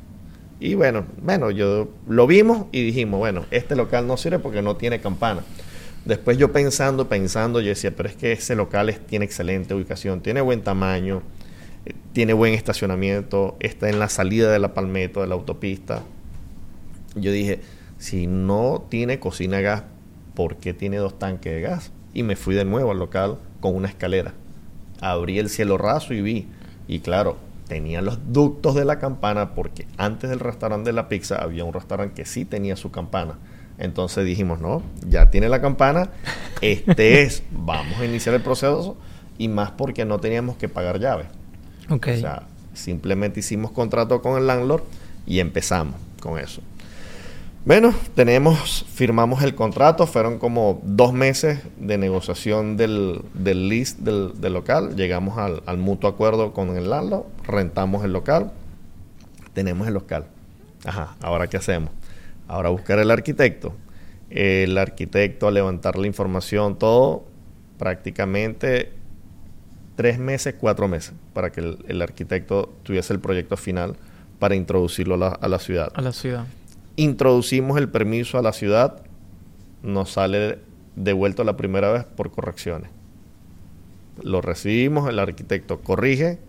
[0.59, 4.75] Y bueno, bueno, yo lo vimos y dijimos, bueno, este local no sirve porque no
[4.75, 5.41] tiene campana.
[6.05, 10.41] Después yo pensando, pensando, yo decía, pero es que ese local tiene excelente ubicación, tiene
[10.41, 11.21] buen tamaño,
[11.85, 16.03] eh, tiene buen estacionamiento, está en la salida de la Palmetto, de la autopista.
[17.15, 17.61] Yo dije,
[17.99, 19.83] si no tiene cocina gas,
[20.33, 21.91] ¿por qué tiene dos tanques de gas?
[22.13, 24.33] Y me fui de nuevo al local con una escalera.
[24.99, 26.47] Abrí el cielo raso y vi.
[26.87, 27.37] Y claro,
[27.69, 31.73] tenía los ductos de la campana porque antes del restaurante de la pizza había un
[31.73, 33.37] restaurante que sí tenía su campana.
[33.77, 36.09] Entonces dijimos, no, ya tiene la campana,
[36.61, 38.97] este es, vamos a iniciar el proceso
[39.37, 41.25] y más porque no teníamos que pagar llave.
[41.89, 42.17] Okay.
[42.17, 44.83] O sea, simplemente hicimos contrato con el landlord
[45.25, 46.61] y empezamos con eso.
[47.65, 54.33] Bueno, tenemos, firmamos el contrato, fueron como dos meses de negociación del, del list del,
[54.53, 58.51] local, llegamos al, al, mutuo acuerdo con el landlord, rentamos el local,
[59.53, 60.25] tenemos el local.
[60.83, 61.91] Ajá, ahora qué hacemos?
[62.47, 63.73] Ahora buscar el arquitecto.
[64.29, 67.25] El arquitecto a levantar la información, todo,
[67.77, 68.91] prácticamente
[69.95, 73.95] tres meses, cuatro meses, para que el, arquitecto tuviese el proyecto final
[74.39, 75.91] para introducirlo a la, ciudad.
[75.93, 76.45] A la ciudad.
[76.95, 79.03] Introducimos el permiso a la ciudad,
[79.81, 80.59] nos sale
[80.95, 82.89] devuelto la primera vez por correcciones.
[84.21, 86.39] Lo recibimos, el arquitecto corrige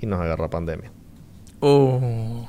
[0.00, 0.90] y nos agarra pandemia.
[1.60, 2.48] Oh.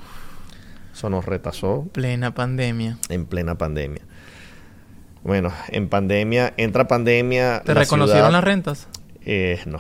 [1.01, 1.87] Eso nos retasó.
[1.93, 2.99] Plena pandemia.
[3.09, 4.03] En plena pandemia.
[5.23, 7.63] Bueno, en pandemia, entra pandemia.
[7.65, 8.87] ¿Te reconocieron las rentas?
[9.25, 9.79] Eh, no.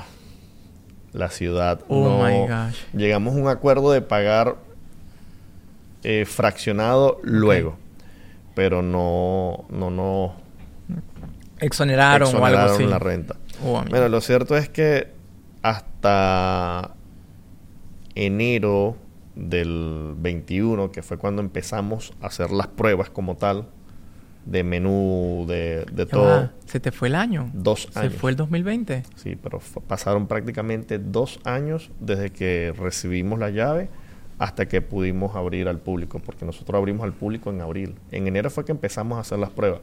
[1.13, 1.81] La ciudad.
[1.89, 2.75] Oh my gosh.
[2.93, 4.55] Llegamos a un acuerdo de pagar
[6.01, 7.77] eh, fraccionado luego.
[8.55, 10.33] Pero no, no, no.
[11.59, 12.83] Exoneraron, o algo así.
[12.83, 13.35] la renta.
[13.63, 15.13] Oh, bueno, lo cierto es que
[15.61, 16.95] hasta
[18.15, 18.97] enero
[19.41, 23.67] del 21, que fue cuando empezamos a hacer las pruebas como tal,
[24.45, 26.49] de menú, de, todo.
[26.65, 27.49] Se te fue el año.
[27.53, 28.13] Dos años.
[28.13, 29.03] Se fue el 2020.
[29.15, 33.89] Sí, pero pasaron prácticamente dos años desde que recibimos la llave
[34.39, 37.95] hasta que pudimos abrir al público, porque nosotros abrimos al público en abril.
[38.09, 39.81] En enero fue que empezamos a hacer las pruebas,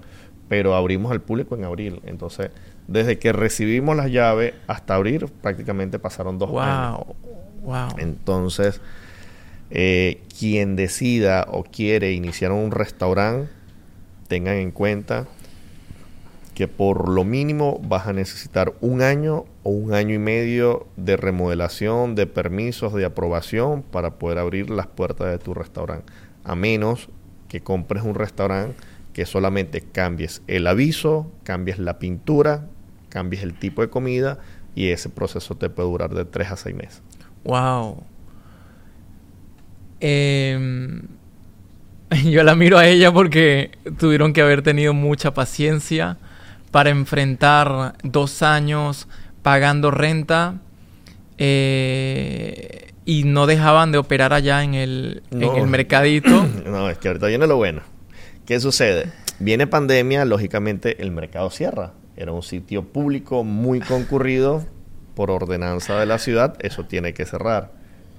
[0.49, 2.01] pero abrimos al público en abril.
[2.05, 2.51] Entonces,
[2.89, 7.07] desde que recibimos las llaves hasta abrir, prácticamente pasaron dos años.
[7.63, 7.89] Wow.
[7.99, 8.81] Entonces,
[9.71, 13.51] eh, quien decida o quiere iniciar un restaurante,
[14.29, 15.27] tengan en cuenta
[16.55, 21.17] que por lo mínimo vas a necesitar un año o un año y medio de
[21.17, 26.13] remodelación, de permisos, de aprobación para poder abrir las puertas de tu restaurante.
[26.43, 27.11] A menos
[27.49, 28.77] que compres un restaurante
[29.13, 32.67] que solamente cambies el aviso, cambies la pintura,
[33.09, 34.39] cambies el tipo de comida
[34.75, 37.03] y ese proceso te puede durar de 3 a 6 meses.
[37.45, 38.03] ¡Wow!
[40.01, 41.03] Em,
[42.25, 46.19] yo la miro a ella porque tuvieron que haber tenido mucha paciencia
[46.71, 49.09] para enfrentar dos años
[49.43, 50.61] pagando renta
[51.39, 56.47] eh, y no dejaban de operar allá en el, en el mercadito.
[56.67, 57.83] no, es que ahorita viene lo bueno.
[58.45, 59.13] ¿Qué sucede?
[59.39, 61.93] Viene pandemia, lógicamente el mercado cierra.
[62.17, 64.67] Era un sitio público muy concurrido
[65.15, 67.73] por ordenanza de la ciudad, eso tiene que cerrar.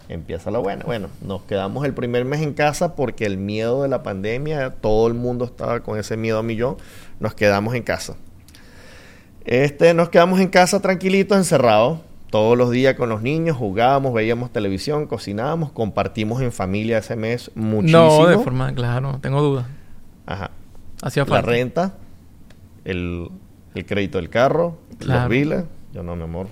[0.09, 0.83] Empieza lo bueno.
[0.87, 5.07] Bueno, nos quedamos el primer mes en casa porque el miedo de la pandemia, todo
[5.07, 6.77] el mundo estaba con ese miedo a millón,
[7.19, 8.15] nos quedamos en casa.
[9.45, 11.99] Este, nos quedamos en casa tranquilitos, encerrados,
[12.31, 17.51] todos los días con los niños, jugábamos, veíamos televisión, cocinábamos, compartimos en familia ese mes
[17.53, 18.21] muchísimo.
[18.21, 19.67] No, de forma, claro, tengo dudas.
[20.25, 20.49] Ajá.
[21.03, 21.47] Hacía falta.
[21.47, 21.93] La renta,
[22.83, 23.29] el,
[23.85, 25.65] crédito del carro, los biles.
[25.93, 26.47] Yo no, mi amor.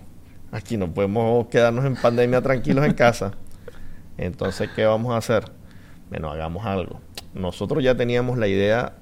[0.51, 3.33] Aquí no podemos quedarnos en pandemia tranquilos en casa.
[4.17, 5.51] Entonces, ¿qué vamos a hacer?
[6.09, 7.01] Bueno, hagamos algo.
[7.33, 8.93] Nosotros ya teníamos la idea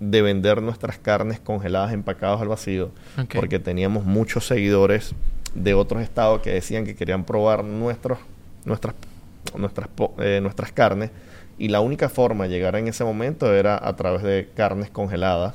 [0.00, 2.90] de vender nuestras carnes congeladas empacadas al vacío,
[3.34, 5.14] porque teníamos muchos seguidores
[5.54, 8.18] de otros estados que decían que querían probar nuestros,
[8.64, 8.94] nuestras,
[9.56, 11.10] nuestras, eh, nuestras carnes
[11.58, 15.54] y la única forma de llegar en ese momento era a través de carnes congeladas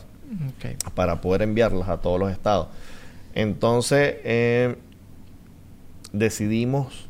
[0.93, 2.67] para poder enviarlas a todos los estados.
[3.35, 4.77] Entonces eh,
[6.13, 7.08] decidimos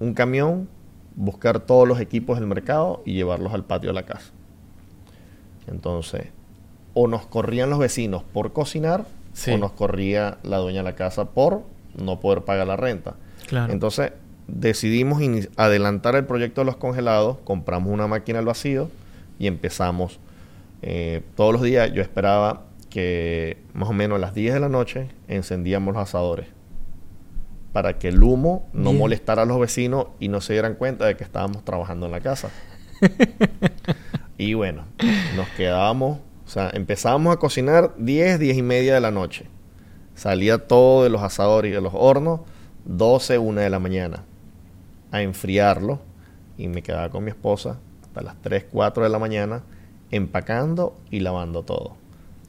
[0.00, 0.68] un camión,
[1.16, 4.30] buscar todos los equipos del mercado y llevarlos al patio de la casa.
[5.66, 6.28] Entonces,
[6.94, 9.04] o nos corrían los vecinos por cocinar
[9.52, 11.62] o nos corría la dueña de la casa por
[11.96, 13.14] no poder pagar la renta.
[13.68, 14.12] Entonces
[14.46, 15.22] decidimos
[15.56, 18.90] adelantar el proyecto de los congelados, compramos una máquina al vacío
[19.38, 20.18] y empezamos.
[20.82, 24.68] Eh, todos los días yo esperaba que más o menos a las 10 de la
[24.68, 26.57] noche encendíamos los asadores
[27.78, 31.16] para que el humo no molestara a los vecinos y no se dieran cuenta de
[31.16, 32.50] que estábamos trabajando en la casa.
[34.36, 34.82] y bueno,
[35.36, 39.46] nos quedábamos o sea, empezábamos a cocinar 10, 10 y media de la noche.
[40.16, 42.40] Salía todo de los asadores y de los hornos
[42.84, 44.24] 12, 1 de la mañana.
[45.12, 46.00] A enfriarlo.
[46.56, 49.62] Y me quedaba con mi esposa hasta las 3, 4 de la mañana
[50.10, 51.94] empacando y lavando todo.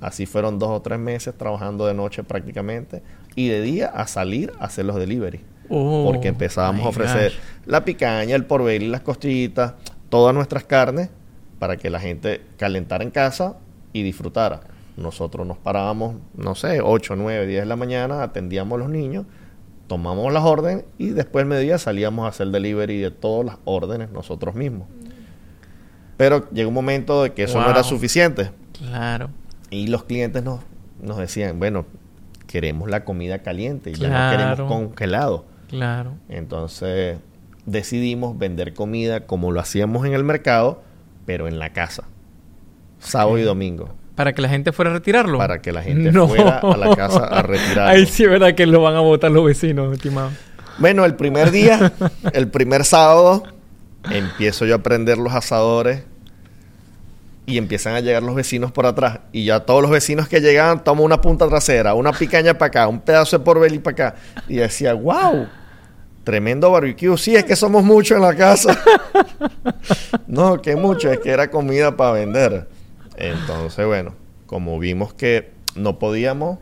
[0.02, 3.04] Así fueron dos o tres meses trabajando de noche prácticamente
[3.40, 5.40] y de día a salir a hacer los delivery.
[5.70, 7.32] Oh, porque empezábamos a ofrecer
[7.66, 9.76] la picaña, el porvel y las costillitas,
[10.10, 11.10] todas nuestras carnes
[11.58, 13.56] para que la gente calentara en casa
[13.94, 14.60] y disfrutara.
[14.98, 19.26] Nosotros nos parábamos, no sé, 8, 9, 10 de la mañana, atendíamos a los niños,
[19.88, 24.12] tomamos las órdenes y después del mediodía salíamos a hacer delivery de todas las órdenes
[24.12, 24.90] nosotros mismos.
[26.18, 28.52] Pero llegó un momento de que eso no era suficiente.
[28.74, 29.30] Claro.
[29.70, 30.60] Y los clientes nos,
[31.02, 31.86] nos decían, bueno,
[32.50, 35.46] queremos la comida caliente, y ya no queremos congelado.
[35.70, 36.16] Claro.
[36.30, 37.20] Entonces
[37.68, 40.82] decidimos vender comida como lo hacíamos en el mercado,
[41.28, 42.06] pero en la casa
[42.98, 43.90] sábado y domingo.
[44.16, 45.38] ¿Para que la gente fuera a retirarlo?
[45.38, 47.92] Para que la gente fuera a la casa a retirarlo.
[47.92, 50.32] Ahí sí es verdad que lo van a votar los vecinos, estimado.
[50.80, 51.94] Bueno, el primer día,
[52.34, 53.44] el primer sábado,
[54.10, 56.04] empiezo yo a prender los asadores
[57.50, 59.22] y empiezan a llegar los vecinos por atrás.
[59.32, 62.88] Y ya todos los vecinos que llegaban toman una punta trasera, una picaña para acá,
[62.88, 64.16] un pedazo de porvelí para acá.
[64.48, 65.48] Y decía, wow,
[66.24, 67.18] tremendo barbecue.
[67.18, 68.80] Sí, es que somos muchos en la casa.
[70.28, 72.68] no, que mucho, es que era comida para vender.
[73.18, 74.14] Entonces, bueno,
[74.46, 76.60] como vimos que no podíamos,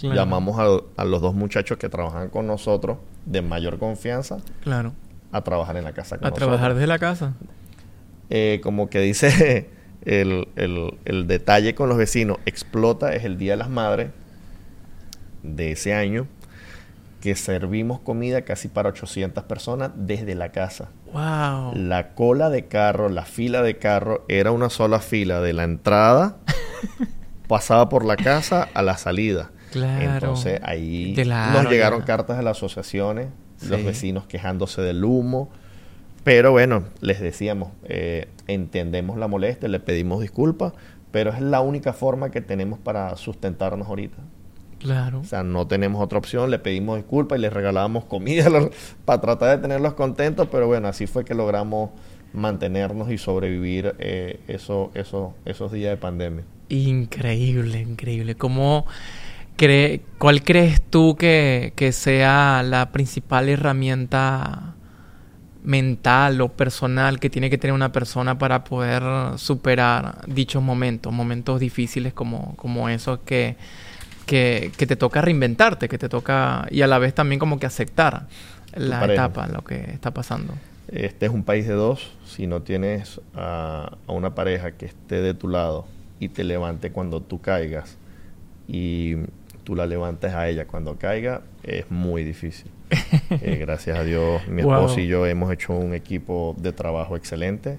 [0.00, 0.58] llamamos
[0.96, 4.94] a, los dos muchachos que trabajan con nosotros de mayor confianza claro.
[5.30, 6.18] a trabajar en la casa.
[6.22, 7.34] a trabajar desde la casa.
[8.30, 13.58] Eh, como que dice el, el detalle con los vecinos, explota, es el Día de
[13.58, 14.10] las Madres
[15.42, 16.26] de ese año
[17.22, 20.88] que servimos comida casi para 800 personas desde la casa.
[21.12, 21.72] Wow.
[21.76, 26.38] La cola de carro, la fila de carro era una sola fila de la entrada,
[27.48, 29.52] pasaba por la casa a la salida.
[29.70, 30.14] Claro.
[30.14, 33.28] Entonces ahí nos llegaron cartas de las asociaciones
[33.68, 35.48] los vecinos quejándose del humo.
[36.24, 40.72] Pero bueno, les decíamos, eh, entendemos la molestia, le pedimos disculpas,
[41.10, 44.18] pero es la única forma que tenemos para sustentarnos ahorita.
[44.78, 45.20] Claro.
[45.20, 48.48] O sea, no tenemos otra opción, le pedimos disculpas y les regalábamos comida
[49.04, 51.90] para tratar de tenerlos contentos, pero bueno, así fue que logramos
[52.32, 56.44] mantenernos y sobrevivir eh, eso, eso, esos días de pandemia.
[56.68, 58.34] Increíble, increíble.
[58.34, 58.86] ¿Cómo
[59.56, 64.74] cree, ¿Cuál crees tú que, que sea la principal herramienta
[65.62, 69.02] mental o personal que tiene que tener una persona para poder
[69.38, 73.56] superar dichos momentos, momentos difíciles como, como esos que,
[74.26, 78.26] que, te toca reinventarte, que te toca y a la vez también como que aceptar
[78.74, 80.54] la etapa, lo que está pasando.
[80.88, 85.22] Este es un país de dos, si no tienes a, a una pareja que esté
[85.22, 85.86] de tu lado
[86.18, 87.96] y te levante cuando tú caigas
[88.66, 89.16] y
[89.64, 92.70] tú la levantes a ella cuando caiga, es muy difícil.
[93.30, 97.78] Eh, gracias a Dios, mi esposo y yo hemos hecho un equipo de trabajo excelente.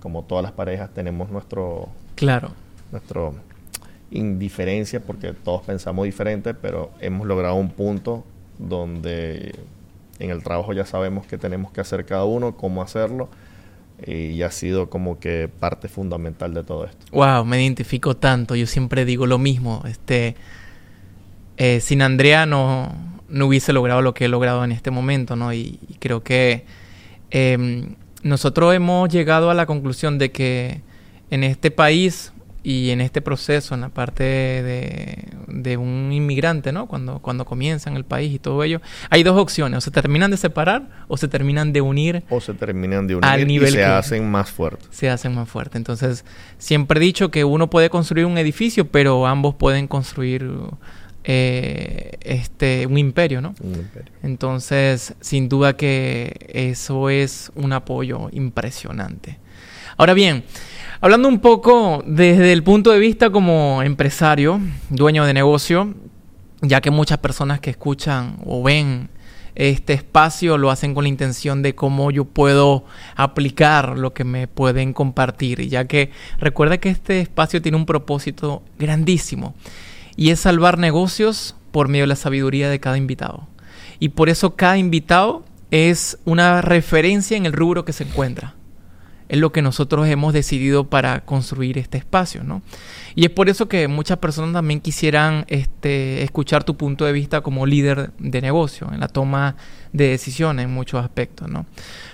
[0.00, 1.88] Como todas las parejas tenemos nuestro...
[2.14, 2.50] Claro.
[2.92, 3.34] Nuestro
[4.10, 8.24] indiferencia porque todos pensamos diferente, pero hemos logrado un punto
[8.58, 9.54] donde
[10.18, 13.28] en el trabajo ya sabemos qué tenemos que hacer cada uno, cómo hacerlo
[14.06, 17.06] y ha sido como que parte fundamental de todo esto.
[17.12, 18.54] Wow, me identifico tanto.
[18.54, 19.82] Yo siempre digo lo mismo.
[19.86, 20.36] Este,
[21.56, 22.92] eh, sin Andrea no,
[23.28, 25.52] no, hubiese logrado lo que he logrado en este momento, ¿no?
[25.52, 26.64] Y, creo que
[27.30, 30.82] em, nosotros hemos llegado a la conclusión de que
[31.30, 32.32] en este país
[32.66, 36.86] y en este proceso, en la parte de, un inmigrante, ¿no?
[36.86, 40.32] Cuando, cuando comienza en el país y todo ello, hay dos opciones, o se terminan
[40.32, 42.24] de separar o se terminan de unir.
[42.28, 44.88] O se terminan de unir al nivel y se hacen más fuertes.
[44.90, 45.76] Se hacen más fuertes.
[45.76, 46.24] Entonces,
[46.58, 50.50] siempre he dicho que uno puede construir un edificio, pero ambos pueden construir
[51.26, 53.54] eh, este, un imperio, ¿no?
[53.60, 54.12] Un imperio.
[54.22, 59.38] Entonces, sin duda que eso es un apoyo impresionante.
[59.98, 60.44] Ahora bien,
[61.00, 65.94] Hablando un poco desde el punto de vista como empresario, dueño de negocio,
[66.62, 69.10] ya que muchas personas que escuchan o ven
[69.54, 72.84] este espacio lo hacen con la intención de cómo yo puedo
[73.14, 78.62] aplicar lo que me pueden compartir, ya que recuerda que este espacio tiene un propósito
[78.78, 79.54] grandísimo
[80.16, 83.46] y es salvar negocios por medio de la sabiduría de cada invitado.
[83.98, 88.56] Y por eso cada invitado es una referencia en el rubro que se encuentra
[89.28, 92.62] es lo que nosotros hemos decidido para construir este espacio, ¿no?
[93.14, 97.40] Y es por eso que muchas personas también quisieran este, escuchar tu punto de vista
[97.40, 99.56] como líder de negocio, en la toma
[99.92, 101.66] de decisiones en muchos aspectos, ¿no?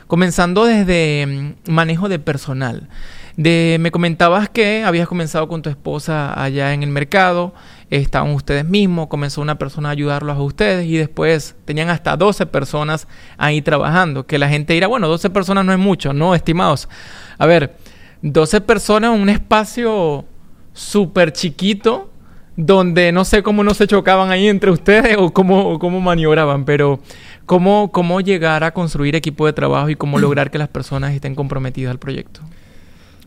[0.06, 2.88] Comenzando desde mm, manejo de personal.
[3.36, 7.54] De, me comentabas que habías comenzado con tu esposa allá en el mercado,
[8.00, 12.46] estaban ustedes mismos, comenzó una persona a ayudarlos a ustedes y después tenían hasta 12
[12.46, 16.88] personas ahí trabajando, que la gente dirá, bueno, 12 personas no es mucho, no, estimados.
[17.36, 17.76] A ver,
[18.22, 20.24] 12 personas en un espacio
[20.72, 22.10] súper chiquito,
[22.56, 27.00] donde no sé cómo no se chocaban ahí entre ustedes o cómo, cómo maniobraban, pero
[27.44, 31.34] cómo, cómo llegar a construir equipo de trabajo y cómo lograr que las personas estén
[31.34, 32.40] comprometidas al proyecto.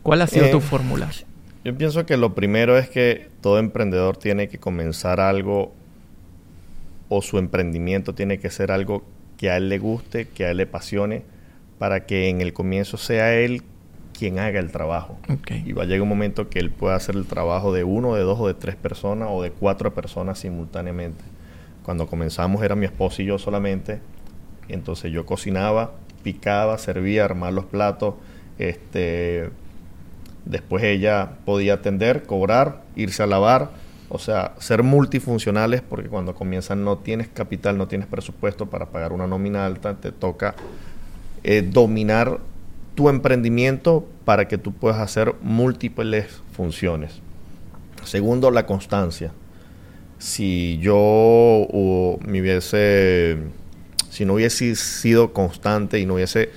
[0.02, 1.08] ¿Cuál ha sido tu eh, fórmula?
[1.66, 5.74] Yo pienso que lo primero es que todo emprendedor tiene que comenzar algo
[7.08, 9.02] o su emprendimiento tiene que ser algo
[9.36, 11.24] que a él le guste, que a él le apasione,
[11.80, 13.64] para que en el comienzo sea él
[14.16, 15.18] quien haga el trabajo.
[15.64, 18.22] Y va a llegar un momento que él pueda hacer el trabajo de uno, de
[18.22, 21.24] dos o de tres personas o de cuatro personas simultáneamente.
[21.82, 23.98] Cuando comenzamos era mi esposo y yo solamente,
[24.68, 28.14] entonces yo cocinaba, picaba, servía, armar los platos,
[28.56, 29.50] este
[30.46, 33.70] Después ella podía atender, cobrar, irse a lavar,
[34.08, 39.12] o sea, ser multifuncionales porque cuando comienzan no tienes capital, no tienes presupuesto para pagar
[39.12, 40.54] una nómina alta, te toca
[41.42, 42.38] eh, dominar
[42.94, 47.20] tu emprendimiento para que tú puedas hacer múltiples funciones.
[48.04, 49.32] Segundo, la constancia.
[50.18, 51.66] Si yo
[52.24, 53.38] me hubiese,
[54.08, 56.50] si no hubiese sido constante y no hubiese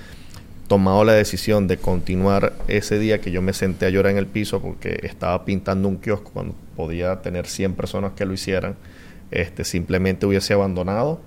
[0.70, 4.28] tomado la decisión de continuar ese día que yo me senté a llorar en el
[4.28, 8.76] piso porque estaba pintando un kiosco cuando podía tener 100 personas que lo hicieran,
[9.32, 11.20] este, simplemente hubiese abandonado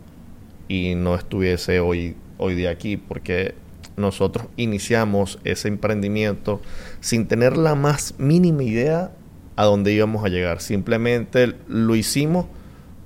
[0.68, 3.57] y no estuviese hoy, hoy día aquí porque
[3.97, 6.62] nosotros iniciamos ese emprendimiento
[7.01, 9.11] sin tener la más mínima idea
[9.57, 10.61] a dónde íbamos a llegar.
[10.61, 12.47] Simplemente lo hicimos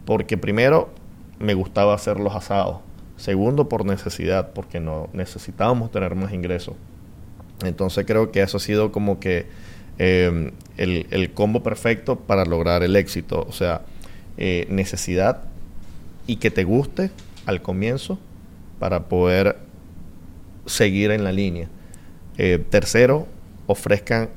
[0.04, 0.90] porque primero
[1.38, 2.85] me gustaba hacer los asados
[3.16, 6.74] Segundo, por necesidad, porque no necesitábamos tener más ingresos.
[7.64, 9.46] Entonces creo que eso ha sido como que
[9.98, 13.46] eh, el, combo perfecto para lograr el éxito.
[13.48, 13.82] O sea,
[14.36, 15.42] eh, necesidad
[16.26, 17.10] y que te guste
[17.46, 18.18] al comienzo
[18.78, 19.56] para poder
[20.66, 21.68] seguir en la línea.
[22.36, 23.26] Eh, tercero,
[23.66, 24.28] ofrezcan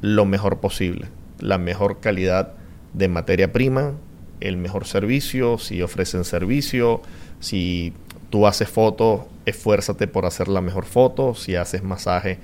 [0.00, 1.06] lo mejor posible,
[1.38, 2.54] la mejor calidad
[2.94, 3.92] de materia prima,
[4.40, 7.02] el mejor servicio, si ofrecen servicio,
[7.40, 7.92] si
[8.30, 12.38] tú haces fotos, esfuérzate por hacer la mejor foto, si haces masaje,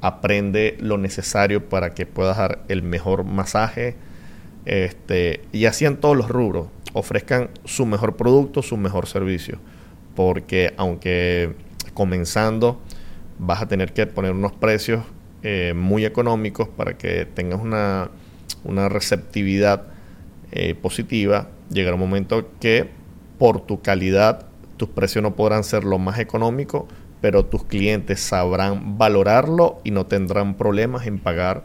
[0.00, 3.96] aprende lo necesario para que puedas dar el mejor masaje,
[4.64, 9.58] este, y así en todos los rubros, ofrezcan su mejor producto, su mejor servicio,
[10.14, 11.54] porque aunque
[11.94, 12.80] comenzando
[13.38, 15.04] vas a tener que poner unos precios
[15.42, 18.10] eh, muy económicos para que tengas una,
[18.64, 19.84] una receptividad
[20.52, 22.99] eh, positiva, llegará un momento que
[23.40, 26.84] por tu calidad tus precios no podrán ser lo más económicos,
[27.20, 31.64] pero tus clientes sabrán valorarlo y no tendrán problemas en pagar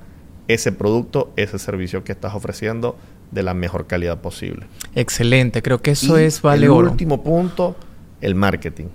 [0.49, 2.97] ese producto, ese servicio que estás ofreciendo
[3.31, 4.67] de la mejor calidad posible.
[4.95, 7.77] Excelente, creo que eso es vale El último punto,
[8.19, 8.87] el marketing.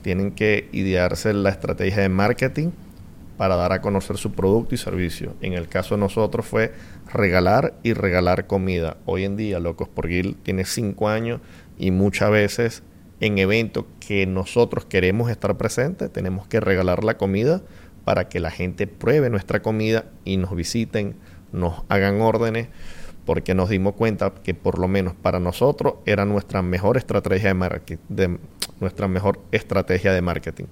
[0.00, 2.70] Tienen que idearse la estrategia de marketing
[3.36, 5.34] para dar a conocer su producto y servicio.
[5.40, 6.72] En el caso de nosotros fue
[7.12, 8.96] regalar y regalar comida.
[9.04, 11.40] Hoy en día, Locos por Gil tiene cinco años
[11.78, 12.82] y muchas veces
[13.20, 17.62] en eventos que nosotros queremos estar presentes, tenemos que regalar la comida
[18.04, 21.14] para que la gente pruebe nuestra comida y nos visiten,
[21.52, 22.68] nos hagan órdenes,
[23.24, 27.54] porque nos dimos cuenta que por lo menos para nosotros era nuestra mejor estrategia de,
[27.54, 28.38] marketing,
[28.80, 30.64] nuestra mejor estrategia de marketing,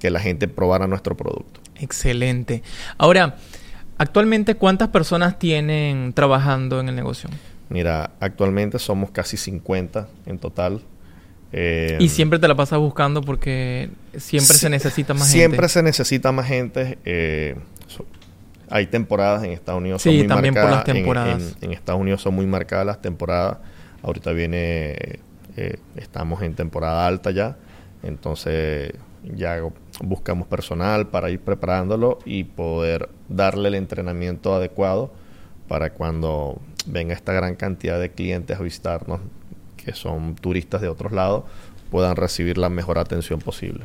[0.00, 1.60] que la gente probara nuestro producto.
[1.76, 2.64] Excelente.
[2.98, 3.36] Ahora,
[3.98, 7.30] actualmente, ¿cuántas personas tienen trabajando en el negocio?
[7.68, 10.82] Mira, actualmente somos casi 50 en total.
[11.52, 15.38] Eh, y siempre te la pasas buscando porque siempre se necesita más gente.
[15.38, 16.98] Siempre se necesita más gente.
[17.04, 17.54] Eh,
[18.68, 21.56] hay temporadas en Estados Unidos sí, son muy también por las temporadas.
[21.60, 23.58] En, Estados Unidos son muy marcadas las temporadas.
[24.02, 25.20] Ahorita viene,
[25.56, 27.56] eh, estamos en temporada alta ya.
[28.02, 28.92] Entonces
[29.22, 29.60] ya
[30.02, 35.12] buscamos personal para ir preparándolo y poder darle el entrenamiento adecuado
[35.68, 39.20] para cuando venga esta gran cantidad de clientes a visitarnos,
[39.76, 41.44] que son turistas de otros lados,
[41.90, 43.84] puedan recibir la mejor atención posible.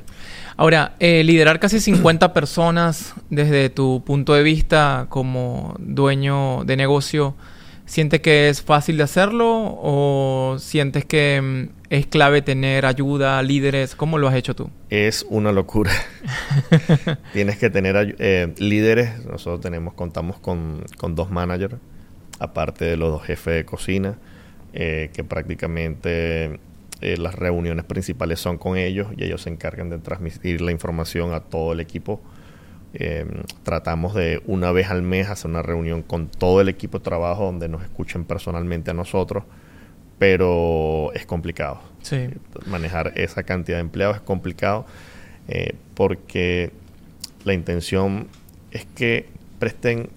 [0.57, 7.35] Ahora, eh, liderar casi 50 personas desde tu punto de vista como dueño de negocio,
[7.85, 13.95] ¿sientes que es fácil de hacerlo o sientes que mm, es clave tener ayuda, líderes?
[13.95, 14.69] ¿Cómo lo has hecho tú?
[14.89, 15.91] Es una locura.
[17.33, 19.25] Tienes que tener eh, líderes.
[19.25, 21.75] Nosotros tenemos, contamos con, dos managers,
[22.39, 24.17] aparte de los dos jefes de cocina,
[24.73, 26.59] eh, que prácticamente
[27.01, 31.33] eh, las reuniones principales son con ellos y ellos se encargan de transmitir la información
[31.33, 32.21] a todo el equipo.
[32.93, 33.25] Eh,
[33.63, 37.45] tratamos de una vez al mes hacer una reunión con todo el equipo de trabajo
[37.45, 39.43] donde nos escuchen personalmente a nosotros,
[40.19, 41.81] pero es complicado.
[42.67, 44.85] Manejar esa cantidad de empleados es complicado
[45.47, 46.71] eh, porque
[47.45, 48.27] la intención
[48.71, 50.09] es que presten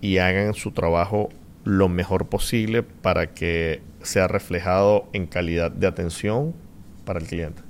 [0.00, 1.28] y hagan su trabajo
[1.64, 6.54] lo mejor posible para que sea reflejado en calidad de atención
[7.04, 7.62] para el cliente.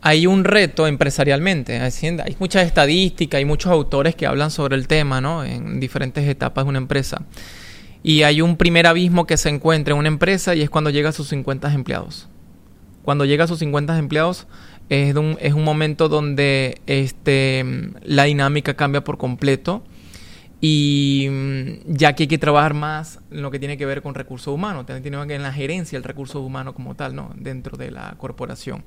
[0.00, 5.20] Hay un reto empresarialmente, hay muchas estadísticas, hay muchos autores que hablan sobre el tema,
[5.20, 5.44] ¿no?
[5.44, 7.22] En diferentes etapas de una empresa.
[8.02, 11.10] Y hay un primer abismo que se encuentra en una empresa y es cuando llega
[11.10, 12.28] a sus 50 empleados.
[13.02, 14.46] Cuando llega a sus 50 empleados
[14.88, 17.64] es un, es un momento donde este,
[18.02, 19.82] la dinámica cambia por completo
[20.60, 24.14] y mm, ya que hay que trabajar más en lo que tiene que ver con
[24.14, 27.32] recursos humanos, también tiene que ver en la gerencia del recurso humano como tal, ¿no?
[27.36, 28.84] Dentro de la corporación.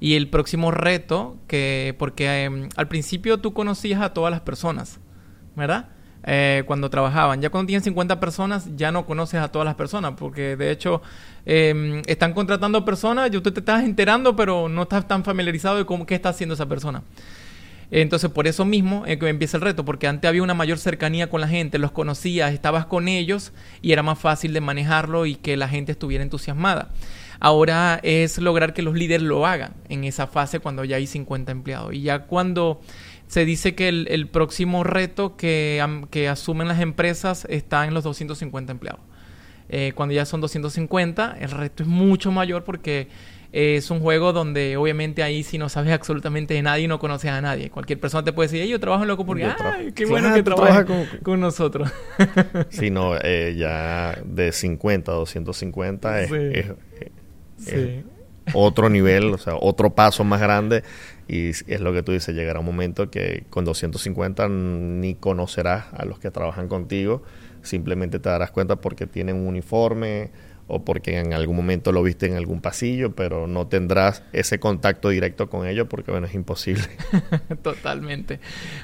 [0.00, 5.00] Y el próximo reto, que porque em, al principio tú conocías a todas las personas,
[5.56, 5.88] ¿verdad?
[6.30, 7.40] Eh, cuando trabajaban.
[7.40, 11.00] Ya cuando tienes 50 personas, ya no conoces a todas las personas, porque de hecho
[11.46, 15.86] em, están contratando personas y tú te estás enterando, pero no estás tan familiarizado de
[15.86, 17.02] cómo, qué está haciendo esa persona.
[17.90, 21.40] Entonces, por eso mismo que empieza el reto, porque antes había una mayor cercanía con
[21.40, 25.56] la gente, los conocías, estabas con ellos y era más fácil de manejarlo y que
[25.56, 26.90] la gente estuviera entusiasmada.
[27.40, 31.52] Ahora es lograr que los líderes lo hagan en esa fase cuando ya hay 50
[31.52, 31.94] empleados.
[31.94, 32.82] Y ya cuando
[33.28, 38.72] se dice que el, próximo reto que, que, asumen las empresas está en los 250
[38.72, 39.00] empleados.
[39.68, 43.08] Eh, cuando ya son 250, el reto es mucho mayor porque
[43.52, 47.30] es un juego donde obviamente ahí si no sabes absolutamente de nadie y no conoces
[47.30, 47.70] a nadie.
[47.70, 50.86] Cualquier persona te puede decir, yo trabajo en Loco porque, ¡ay, qué bueno que trabajas
[51.22, 51.90] con, nosotros!
[52.70, 56.30] sí, no, eh, ya de 50 a 250 es,
[58.54, 60.82] otro nivel, o sea, otro paso más grande.
[61.28, 66.04] Y es lo que tú dices, llegará un momento que con 250 ni conocerás a
[66.04, 67.22] los que trabajan contigo,
[67.62, 70.30] simplemente te darás cuenta porque tienen un uniforme
[70.68, 75.08] o porque en algún momento lo viste en algún pasillo, pero no tendrás ese contacto
[75.08, 76.84] directo con ellos porque, bueno, es imposible.
[77.62, 78.38] Totalmente.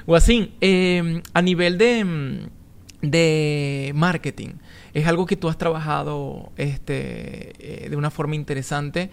[0.07, 2.47] Guasín, eh, a nivel de,
[3.01, 4.55] de marketing,
[4.95, 9.11] es algo que tú has trabajado este, eh, de una forma interesante.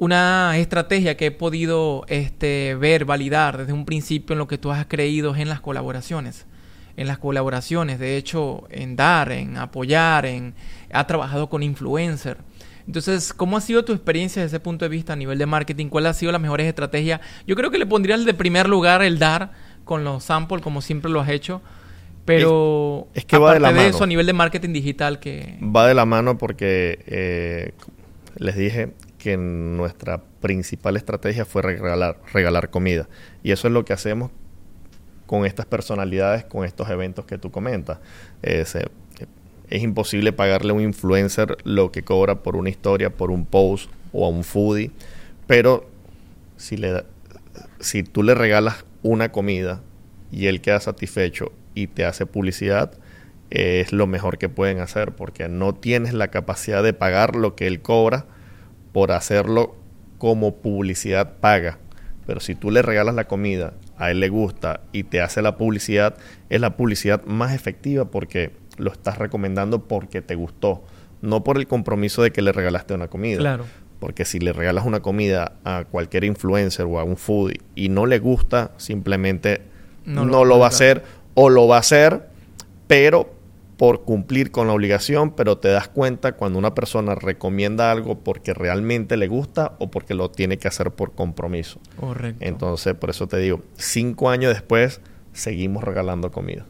[0.00, 4.70] Una estrategia que he podido este, ver, validar desde un principio en lo que tú
[4.70, 6.46] has creído es en las colaboraciones.
[6.96, 10.54] En las colaboraciones, de hecho, en dar, en apoyar, en
[10.90, 12.38] ha trabajado con influencer.
[12.86, 15.88] Entonces, ¿cómo ha sido tu experiencia desde ese punto de vista a nivel de marketing?
[15.88, 17.20] ¿Cuál ha sido las mejores estrategias?
[17.46, 19.52] Yo creo que le pondría el de primer lugar el dar
[19.84, 21.60] con los samples, como siempre lo has hecho.
[22.24, 25.58] Pero es, que va de, la eso, a nivel de marketing digital, que...
[25.62, 27.72] Va de la mano porque eh,
[28.38, 33.08] les dije que nuestra principal estrategia fue regalar, regalar comida.
[33.44, 34.32] Y eso es lo que hacemos
[35.26, 37.98] con estas personalidades, con estos eventos que tú comentas.
[38.42, 38.64] Eh,
[39.68, 43.88] es imposible pagarle a un influencer lo que cobra por una historia, por un post
[44.12, 44.90] o a un foodie,
[45.46, 45.88] pero
[46.56, 47.04] si, le,
[47.78, 49.80] si tú le regalas una comida
[50.32, 52.92] y él queda satisfecho y te hace publicidad,
[53.50, 57.66] es lo mejor que pueden hacer porque no tienes la capacidad de pagar lo que
[57.66, 58.26] él cobra
[58.92, 59.76] por hacerlo
[60.18, 61.78] como publicidad paga.
[62.26, 65.56] Pero si tú le regalas la comida, a él le gusta y te hace la
[65.56, 66.16] publicidad,
[66.48, 70.82] es la publicidad más efectiva porque lo estás recomendando porque te gustó,
[71.20, 73.38] no por el compromiso de que le regalaste una comida.
[73.38, 73.64] Claro.
[73.98, 78.06] Porque si le regalas una comida a cualquier influencer o a un foodie y no
[78.06, 79.60] le gusta, simplemente
[80.06, 82.28] no, lo, va a hacer o lo va a hacer,
[82.86, 83.30] pero
[83.80, 88.52] por cumplir con la obligación, pero te das cuenta cuando una persona recomienda algo porque
[88.52, 91.80] realmente le gusta o porque lo tiene que hacer por compromiso.
[91.98, 92.44] Correcto.
[92.44, 95.00] Entonces, por eso te digo, cinco años después,
[95.32, 96.66] seguimos regalando comida.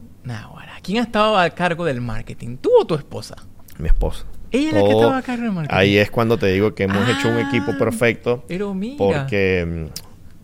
[0.83, 2.55] ¿Quién ha estado a cargo del marketing?
[2.55, 3.35] ¿Tú o tu esposa?
[3.77, 4.25] Mi esposa.
[4.51, 5.77] Ella es la que estaba a cargo del marketing.
[5.77, 8.45] Ahí es cuando te digo que hemos hecho un ah, equipo perfecto.
[8.47, 8.95] Pero mira.
[8.97, 9.99] Porque mm,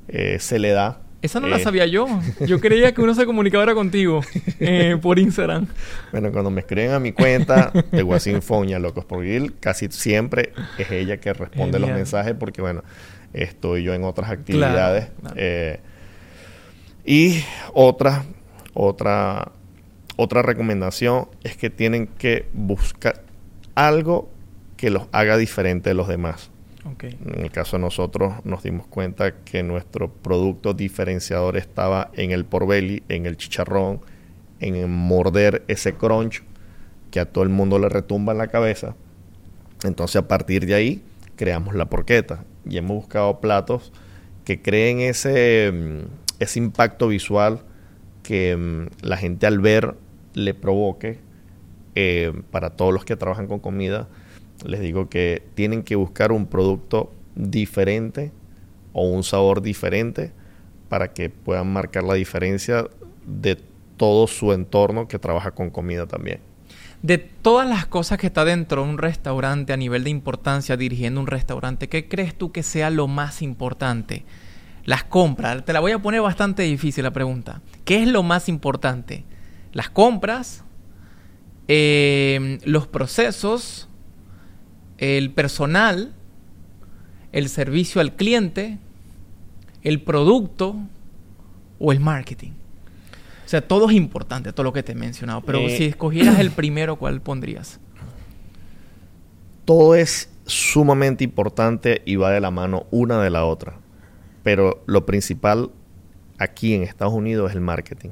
[0.10, 1.00] eh, se le da.
[1.22, 2.08] Esa no la eh, sabía yo.
[2.46, 4.22] Yo creía que uno se comunicaba contigo
[4.60, 5.68] eh, por Instagram.
[6.12, 10.54] Bueno, cuando me escriben a mi cuenta de Guasín Foña, Locos por Gil, casi siempre
[10.78, 12.84] es ella que responde los mensajes porque, bueno,
[13.34, 15.10] estoy yo en otras actividades.
[17.06, 17.44] y
[17.74, 18.24] otra,
[18.74, 19.52] otra
[20.18, 23.24] otra recomendación es que tienen que buscar
[23.76, 24.30] algo
[24.76, 26.50] que los haga diferente de los demás.
[27.00, 32.46] En el caso de nosotros nos dimos cuenta que nuestro producto diferenciador estaba en el
[32.46, 34.02] porbelly, en el chicharrón,
[34.60, 36.44] en morder ese crunch
[37.12, 38.96] que a todo el mundo le retumba en la cabeza.
[39.84, 41.04] Entonces a partir de ahí
[41.36, 43.92] creamos la porqueta y hemos buscado platos
[44.44, 47.62] que creen ese, mm, ese impacto visual
[48.24, 49.96] que mm, la gente al ver
[50.34, 51.20] le provoque
[51.96, 54.08] eh, para todos los que trabajan con comida,
[54.66, 58.32] les digo que tienen que buscar un producto diferente
[58.94, 60.32] o un sabor diferente
[60.90, 62.88] para que puedan marcar la diferencia
[63.26, 63.58] de
[63.98, 66.40] todo su entorno que trabaja con comida también.
[67.02, 71.22] De todas las cosas que está dentro de un restaurante a nivel de importancia dirigiendo
[71.22, 74.26] un restaurante, ¿qué crees tú que sea lo más importante?
[74.86, 75.64] Las compras.
[75.66, 77.62] Te la voy a poner bastante difícil la pregunta.
[77.86, 79.26] ¿Qué es lo más importante?
[79.78, 80.64] las compras,
[81.68, 83.88] eh, los procesos,
[84.98, 86.14] el personal,
[87.32, 88.78] el servicio al cliente,
[89.84, 90.76] el producto
[91.80, 92.52] o el marketing.
[93.46, 95.42] O sea, todo es importante, todo lo que te he mencionado.
[95.42, 97.80] Pero eh, si escogieras el primero, ¿cuál pondrías?
[99.64, 103.78] Todo es sumamente importante y va de la mano una de la otra.
[104.44, 105.72] Pero lo principal
[106.38, 108.10] aquí en Estados Unidos es el marketing.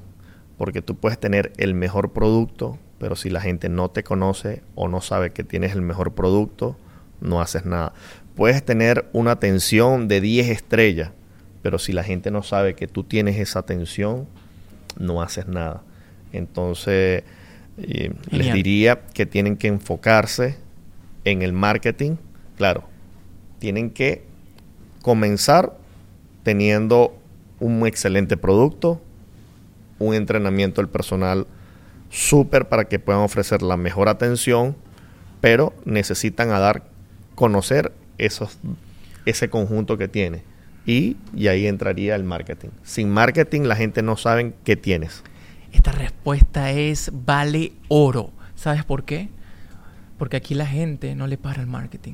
[0.57, 4.87] Porque tú puedes tener el mejor producto, pero si la gente no te conoce o
[4.87, 6.77] no sabe que tienes el mejor producto,
[7.21, 7.93] no haces nada.
[8.35, 11.11] Puedes tener una atención de 10 estrellas,
[11.61, 14.27] pero si la gente no sabe que tú tienes esa atención,
[14.97, 15.83] no haces nada.
[16.31, 17.23] Entonces,
[17.77, 20.57] eh, les diría que tienen que enfocarse
[21.23, 22.17] en el marketing.
[22.57, 22.83] Claro,
[23.59, 24.23] tienen que
[25.01, 25.77] comenzar
[26.43, 27.17] teniendo
[27.59, 29.01] un excelente producto,
[29.99, 31.47] un entrenamiento del personal
[32.15, 34.75] súper para que puedan ofrecer la mejor atención,
[35.41, 36.83] pero necesitan a dar
[37.35, 38.57] conocer esos,
[39.25, 40.43] ese conjunto que tiene.
[40.85, 42.69] Y, y ahí entraría el marketing.
[42.83, 45.23] Sin marketing la gente no sabe qué tienes.
[45.73, 48.31] Esta respuesta es vale oro.
[48.55, 49.27] ¿Sabes por qué?
[50.17, 52.13] Porque aquí la gente no le para el marketing.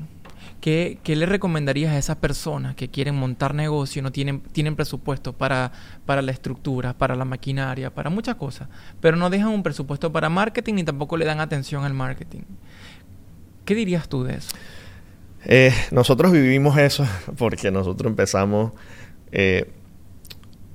[0.62, 5.32] ¿Qué, le recomendarías a esas personas que quieren montar negocio y no tienen, tienen presupuesto
[5.32, 5.72] para,
[6.06, 8.68] la estructura, para la maquinaria, para muchas cosas,
[9.00, 12.42] pero no dejan un presupuesto para marketing ni tampoco le dan atención al marketing?
[13.64, 14.50] ¿Qué dirías tú de eso?
[15.46, 17.04] Eh, nosotros vivimos eso
[17.38, 18.70] porque nosotros empezamos,
[19.32, 19.68] eh,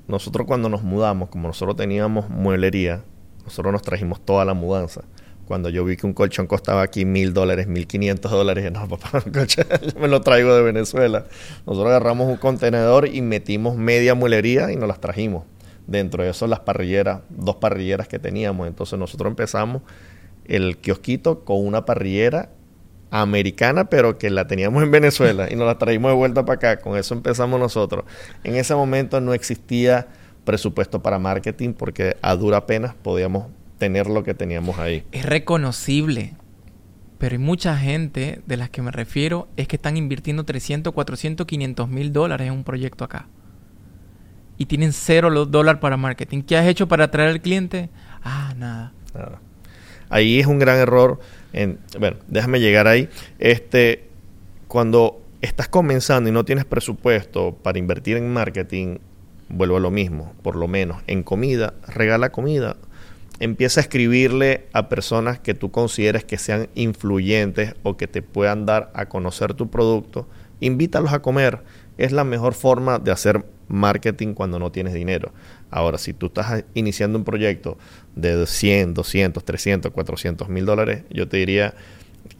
[0.10, 3.04] nosotros cuando nos mudamos, como nosotros teníamos mueblería,
[3.46, 5.06] nosotros nos trajimos toda la mudanza.
[5.48, 9.24] Cuando yo vi que un colchón costaba aquí mil dólares, mil quinientos dólares, no, papá,
[9.48, 9.64] yo
[10.00, 11.26] me lo traigo de Venezuela.
[11.66, 15.45] Nosotros agarramos un contenedor y metimos media mueblería y nos las trajimos.
[15.88, 18.68] Dentro de eso las parrilleras, dos parrilleras que teníamos.
[18.68, 19.84] Entonces nosotros empezamos
[20.45, 22.50] el kiosquito con una parrillera
[23.10, 26.82] americana, pero que la teníamos en Venezuela y nos la traímos de vuelta para acá.
[26.82, 28.04] Con eso empezamos nosotros.
[28.43, 30.08] En ese momento no existía
[30.43, 35.03] presupuesto para marketing porque a dura pena podíamos tener lo que teníamos ahí.
[35.11, 36.34] Es reconocible.
[37.17, 41.47] Pero hay mucha gente de las que me refiero es que están invirtiendo 300, 400,
[41.47, 43.28] 500 mil dólares en un proyecto acá.
[44.57, 46.41] Y tienen cero dólares para marketing.
[46.41, 47.89] ¿Qué has hecho para atraer al cliente?
[48.23, 48.93] Ah, nada.
[49.13, 49.41] Nada.
[50.09, 51.19] Ahí es un gran error
[51.99, 53.09] bueno, déjame llegar ahí.
[53.39, 54.09] Este,
[54.67, 58.97] cuando estás comenzando y no tienes presupuesto para invertir en marketing,
[59.49, 62.78] vuelvo a lo mismo, por lo menos en comida, regala comida.
[63.40, 68.66] Empieza a escribirle a personas que tú consideres que sean influyentes o que te puedan
[68.66, 70.28] dar a conocer tu producto.
[70.60, 71.62] Invítalos a comer.
[71.98, 75.34] Es la mejor forma de hacer marketing cuando no tienes dinero.
[75.70, 77.78] Ahora, si tú estás iniciando un proyecto
[78.16, 81.76] de 100, 200, 300, 400 mil dólares, yo te diría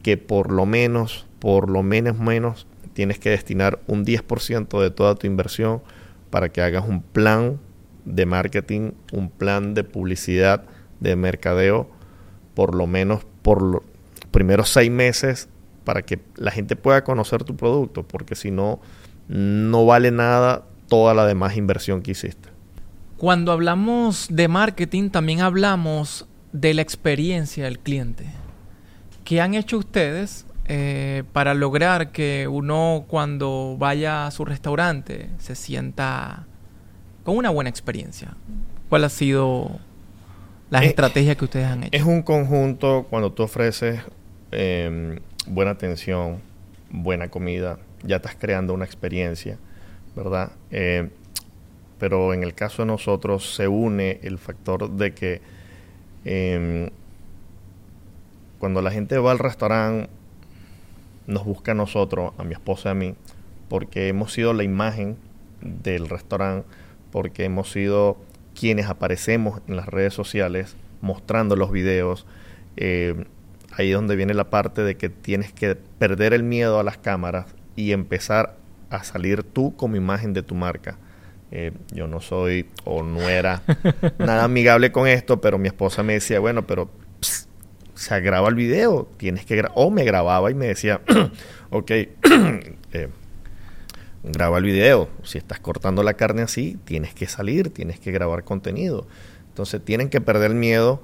[0.02, 5.16] que por lo menos, por lo menos menos, tienes que destinar un 10% de toda
[5.16, 5.82] tu inversión
[6.30, 7.60] para que hagas un plan
[8.06, 10.64] de marketing, un plan de publicidad,
[11.00, 11.89] de mercadeo,
[12.54, 13.82] por lo menos por los
[14.32, 15.50] primeros seis meses
[15.84, 18.80] para que la gente pueda conocer tu producto, porque si no,
[19.28, 22.50] no vale nada toda la demás inversión que hiciste.
[23.18, 28.26] Cuando hablamos de marketing, también hablamos de la experiencia del cliente.
[29.24, 35.56] ¿Qué han hecho ustedes eh, para lograr que uno cuando vaya a su restaurante se
[35.56, 36.45] sienta
[37.24, 38.36] con una buena experiencia?
[38.89, 39.80] ¿Cuál ha sido
[40.70, 41.97] las eh, estrategias que ustedes han hecho?
[41.97, 44.01] Es un conjunto cuando tú ofreces
[44.51, 46.41] em, buena atención,
[46.89, 49.57] buena comida, ya estás creando una experiencia,
[50.15, 50.51] ¿verdad?
[50.72, 51.09] Eh,
[51.99, 55.41] pero en el caso de nosotros se une el factor de que
[56.26, 56.89] em,
[58.59, 60.09] cuando la gente va al restaurante
[61.26, 63.15] nos busca a nosotros, a mi esposa y a mí,
[63.70, 65.18] porque hemos sido la imagen
[65.61, 66.68] del restaurante,
[67.11, 68.18] porque hemos sido
[68.58, 72.26] quienes aparecemos en las redes sociales mostrando los videos.
[72.76, 73.26] Eh,
[73.72, 76.97] ahí es donde viene la parte de que tienes que perder el miedo a las
[76.97, 77.45] cámaras
[77.76, 78.58] y empezar
[78.89, 80.97] a salir tú como imagen de tu marca.
[81.51, 83.62] Eh, yo no soy o no era
[84.18, 86.89] nada amigable con esto, pero mi esposa me decía, bueno, pero
[87.93, 91.01] se graba el video, tienes que grabar, o me grababa y me decía,
[91.70, 91.91] ok,
[92.91, 93.10] eh,
[94.32, 98.43] graba el video, si estás cortando la carne así, tienes que salir, tienes que grabar
[98.43, 99.07] contenido.
[99.49, 101.01] Entonces tienen que perder miedo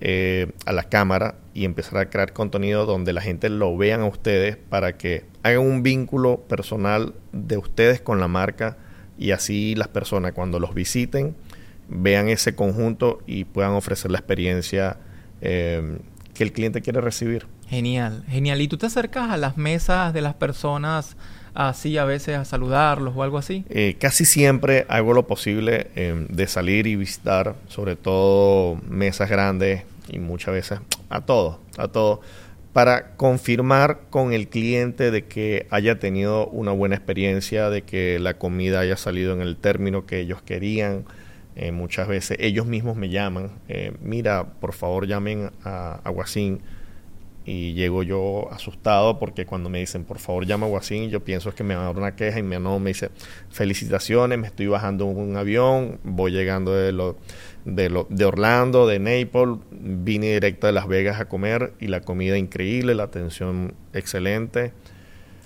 [0.00, 4.06] eh, a la cámara y empezar a crear contenido donde la gente lo vean a
[4.06, 8.78] ustedes para que hagan un vínculo personal de ustedes con la marca
[9.18, 11.36] y así las personas cuando los visiten
[11.90, 14.96] vean ese conjunto y puedan ofrecer la experiencia
[15.42, 15.98] eh,
[16.32, 17.46] que el cliente quiere recibir.
[17.68, 18.60] Genial, genial.
[18.62, 21.16] ¿Y tú te acercas a las mesas de las personas
[21.54, 23.64] así a veces a saludarlos o algo así?
[23.68, 29.84] Eh, casi siempre hago lo posible eh, de salir y visitar, sobre todo mesas grandes
[30.08, 32.20] y muchas veces a todos, a todos
[32.72, 38.34] para confirmar con el cliente de que haya tenido una buena experiencia, de que la
[38.38, 41.04] comida haya salido en el término que ellos querían.
[41.56, 46.10] Eh, muchas veces ellos mismos me llaman, eh, mira, por favor llamen a, a
[47.44, 51.54] y llego yo asustado porque cuando me dicen, por favor llama a Guasín, yo pienso
[51.54, 53.10] que me va a dar una queja y me, no, me dice,
[53.48, 57.16] felicitaciones, me estoy bajando un avión, voy llegando de lo
[57.64, 62.38] de, de Orlando, de Naples, vine directo de Las Vegas a comer y la comida
[62.38, 64.72] increíble, la atención excelente.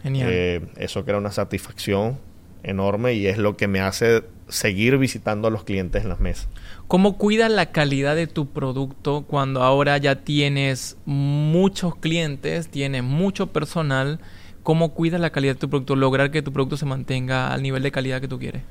[0.02, 0.28] Genial.
[0.30, 2.18] Eh, eso crea una satisfacción
[2.62, 6.48] enorme y es lo que me hace seguir visitando a los clientes en las mesas.
[6.86, 13.48] ¿Cómo cuidas la calidad de tu producto cuando ahora ya tienes muchos clientes, tienes mucho
[13.48, 14.20] personal?
[14.62, 15.96] ¿Cómo cuidas la calidad de tu producto?
[15.96, 18.62] Lograr que tu producto se mantenga al nivel de calidad que tú quieres.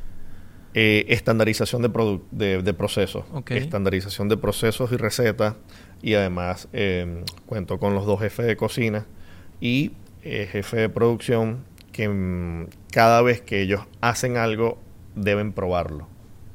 [0.76, 5.54] Eh, estandarización de, de, procesos, estandarización de procesos y recetas
[6.02, 9.06] y además em, cuento con los dos jefes de cocina
[9.62, 9.92] y
[10.24, 14.80] eh, jefe de producción que mm, cada vez que ellos hacen algo
[15.16, 16.08] deben probarlo,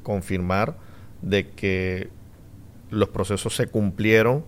[0.03, 0.77] confirmar
[1.23, 2.11] de que
[2.91, 4.45] los procesos se cumplieron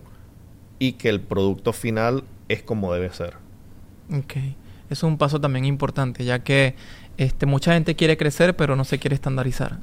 [0.79, 3.35] y que el producto final es como debe ser.
[4.11, 4.35] Ok.
[4.89, 6.75] Es un paso también importante, ya que
[7.17, 9.79] este, mucha gente quiere crecer, pero no se quiere estandarizar.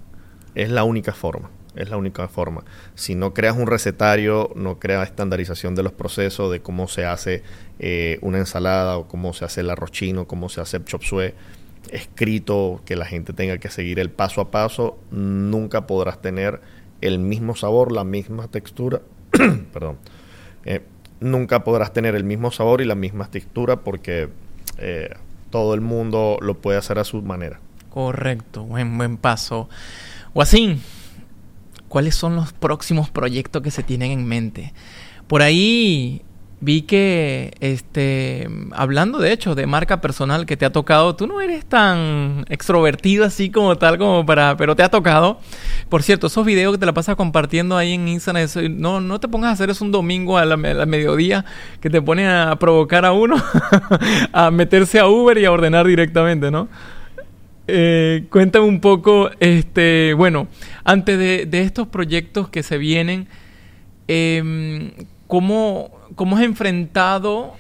[0.55, 2.65] Es la única forma, es la única forma.
[2.95, 7.43] Si no creas un recetario, no creas estandarización de los procesos, de cómo se hace
[7.79, 11.03] eh, una ensalada o cómo se hace el arroz chino, cómo se hace el chop
[11.03, 11.33] suey,
[11.91, 16.61] escrito, que la gente tenga que seguir el paso a paso, nunca podrás tener
[17.01, 19.03] el mismo sabor, la misma textura,
[19.73, 19.99] perdón,
[20.65, 20.83] eh,
[21.21, 24.29] nunca podrás tener el mismo sabor y la misma textura porque
[24.79, 25.11] eh,
[25.51, 27.61] todo el mundo lo puede hacer a su manera.
[27.91, 29.69] Correcto, buen, buen paso.
[30.35, 30.83] Guasín,
[31.89, 34.73] ¿cuáles son los próximos proyectos que se tienen en mente?
[35.27, 36.23] Por ahí
[36.61, 41.41] vi que, este, hablando de hecho de marca personal que te ha tocado, tú no
[41.41, 45.39] eres tan extrovertido así como tal como para, pero te ha tocado.
[45.89, 49.29] Por cierto, esos videos que te la pasas compartiendo ahí en Instagram, no, no te
[49.29, 51.45] pongas a hacer eso un domingo a la, mediodía
[51.81, 53.37] que te pone a provocar a uno
[54.33, 56.69] a meterse a Uber y a ordenar directamente, ¿no?
[57.71, 60.49] Eh, cuéntame un poco, este, bueno,
[60.85, 63.29] antes de, de estos proyectos que se vienen,
[64.09, 64.91] eh,
[65.29, 67.55] ¿cómo, ¿cómo has enfrentado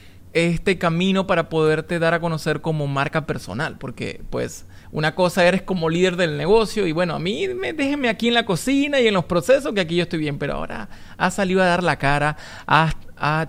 [0.47, 3.77] este camino para poderte dar a conocer como marca personal?
[3.79, 8.09] Porque, pues, una cosa eres como líder del negocio y bueno, a mí me, déjenme
[8.09, 10.89] aquí en la cocina y en los procesos que aquí yo estoy bien, pero ahora
[11.19, 12.37] has salido a dar la cara,
[12.67, 12.95] has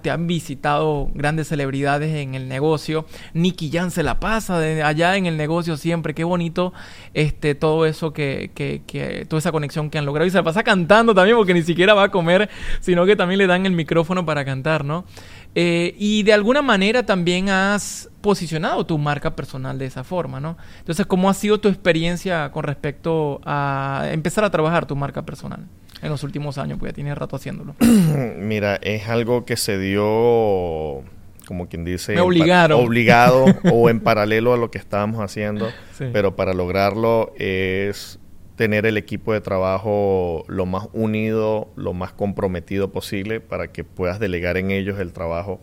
[0.01, 3.05] te han visitado grandes celebridades en el negocio.
[3.33, 6.13] Nicky Jan se la pasa de allá en el negocio siempre.
[6.13, 6.73] Qué bonito
[7.13, 10.27] este, todo eso que, que, que, toda esa conexión que han logrado.
[10.27, 13.37] Y se la pasa cantando también porque ni siquiera va a comer, sino que también
[13.37, 15.05] le dan el micrófono para cantar, ¿no?
[15.55, 20.57] Eh, y de alguna manera también has posicionado tu marca personal de esa forma, ¿no?
[20.79, 25.65] Entonces, ¿cómo ha sido tu experiencia con respecto a empezar a trabajar tu marca personal?
[26.01, 27.75] en los últimos años, porque ya tiene rato haciéndolo.
[28.37, 31.03] Mira, es algo que se dio,
[31.45, 32.79] como quien dice, Me obligaron.
[32.79, 35.69] obligado o en paralelo a lo que estábamos haciendo,
[36.13, 38.19] pero para lograrlo es
[38.59, 44.19] tener el equipo de trabajo lo más unido, lo más comprometido posible para que puedas
[44.19, 45.61] delegar en ellos el trabajo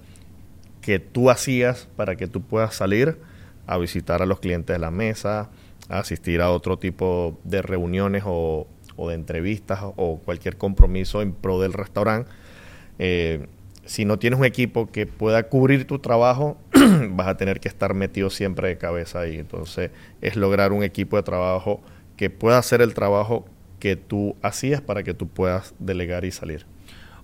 [0.81, 3.19] que tú hacías para que tú puedas salir
[3.67, 5.51] a visitar a los clientes de la mesa,
[5.91, 8.67] a asistir a otro tipo de reuniones o,
[8.97, 12.31] de entrevistas o cualquier compromiso en pro del restaurante.
[12.99, 13.47] Eh,
[13.85, 16.57] si no tienes un equipo que pueda cubrir tu trabajo,
[17.11, 19.37] vas a tener que estar metido siempre de cabeza ahí.
[19.37, 19.91] Entonces,
[20.23, 21.83] es lograr un equipo de trabajo
[22.17, 23.47] que pueda hacer el trabajo
[23.79, 26.67] que tú hacías para que tú puedas delegar y salir.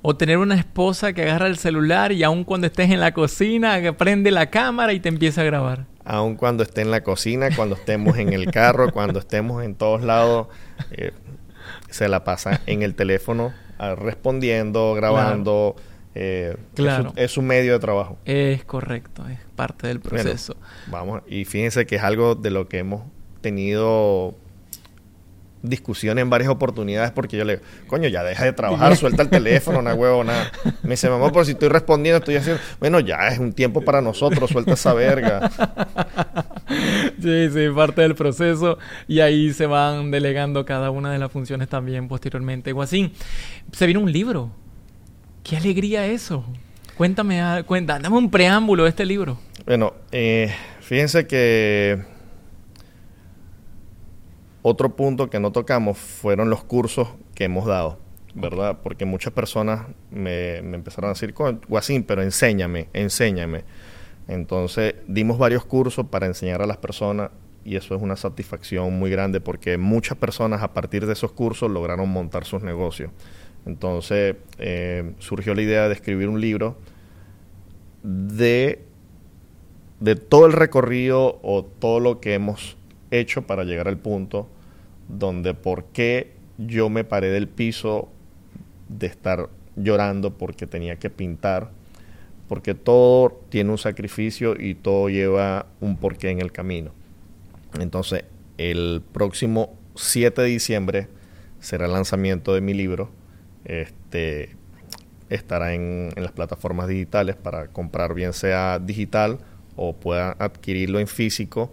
[0.03, 3.80] O tener una esposa que agarra el celular y aun cuando estés en la cocina,
[3.97, 5.86] prende la cámara y te empieza a grabar.
[6.05, 10.03] Aun cuando esté en la cocina, cuando estemos en el carro, cuando estemos en todos
[10.03, 10.49] lados,
[10.90, 11.12] eh,
[11.88, 15.76] se la pasa en el teléfono ah, respondiendo, grabando.
[16.14, 17.12] Eh, claro.
[17.16, 18.18] es, un medio de trabajo.
[18.24, 20.57] Es correcto, es parte del proceso.
[20.88, 23.03] vamos, y fíjense que es algo de lo que hemos
[23.40, 24.34] tenido
[25.62, 29.30] discusión en varias oportunidades porque yo le digo, coño, ya deja de trabajar, suelta el
[29.30, 30.50] teléfono, no huevo, nada.
[30.82, 32.60] Me dice, mamá, por si estoy respondiendo, estoy haciendo.
[32.80, 35.50] Bueno, ya es un tiempo para nosotros, suelta esa verga.
[37.20, 41.68] Sí, sí, parte del proceso y ahí se van delegando cada una de las funciones
[41.68, 42.72] también posteriormente.
[42.72, 43.12] Guasín,
[43.72, 44.50] se viene un libro.
[45.44, 46.44] Qué alegría eso.
[46.96, 49.38] Cuéntame, cuenta, dame un preámbulo de este libro.
[49.66, 52.02] Bueno, eh, fíjense que
[54.62, 57.98] otro punto que no tocamos fueron los cursos que hemos dado,
[58.34, 58.78] ¿verdad?
[58.82, 61.34] Porque muchas personas me, empezaron a decir,
[61.68, 63.64] Guasín, pero enséñame, enséñame.
[64.28, 67.30] Entonces dimos varios cursos para enseñar a las personas
[67.64, 71.70] y eso es una satisfacción muy grande porque muchas personas a partir de esos cursos
[71.70, 73.10] lograron montar sus negocios.
[73.66, 76.76] Entonces eh, surgió la idea de escribir un libro
[78.04, 78.84] de,
[79.98, 82.76] de todo el recorrido o todo lo que hemos
[83.10, 84.48] hecho para llegar al punto
[85.12, 88.08] donde por qué yo me paré del piso
[88.88, 91.70] de estar llorando porque tenía que pintar,
[92.48, 96.92] porque todo tiene un sacrificio y todo lleva un porqué en el camino.
[97.78, 98.24] Entonces,
[98.58, 101.08] el próximo 7 de diciembre
[101.60, 103.10] será el lanzamiento de mi libro.
[103.64, 104.56] Este
[105.30, 109.38] estará en, las plataformas digitales para comprar bien sea digital
[109.76, 111.72] o puedan adquirirlo en físico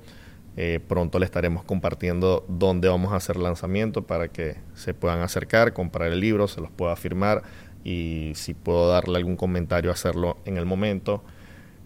[0.62, 5.72] eh, pronto le estaremos compartiendo dónde vamos a hacer lanzamiento para que se puedan acercar,
[5.72, 7.44] comprar el libro, se los pueda firmar
[7.86, 11.24] y si puedo darle algún comentario, hacerlo en el momento.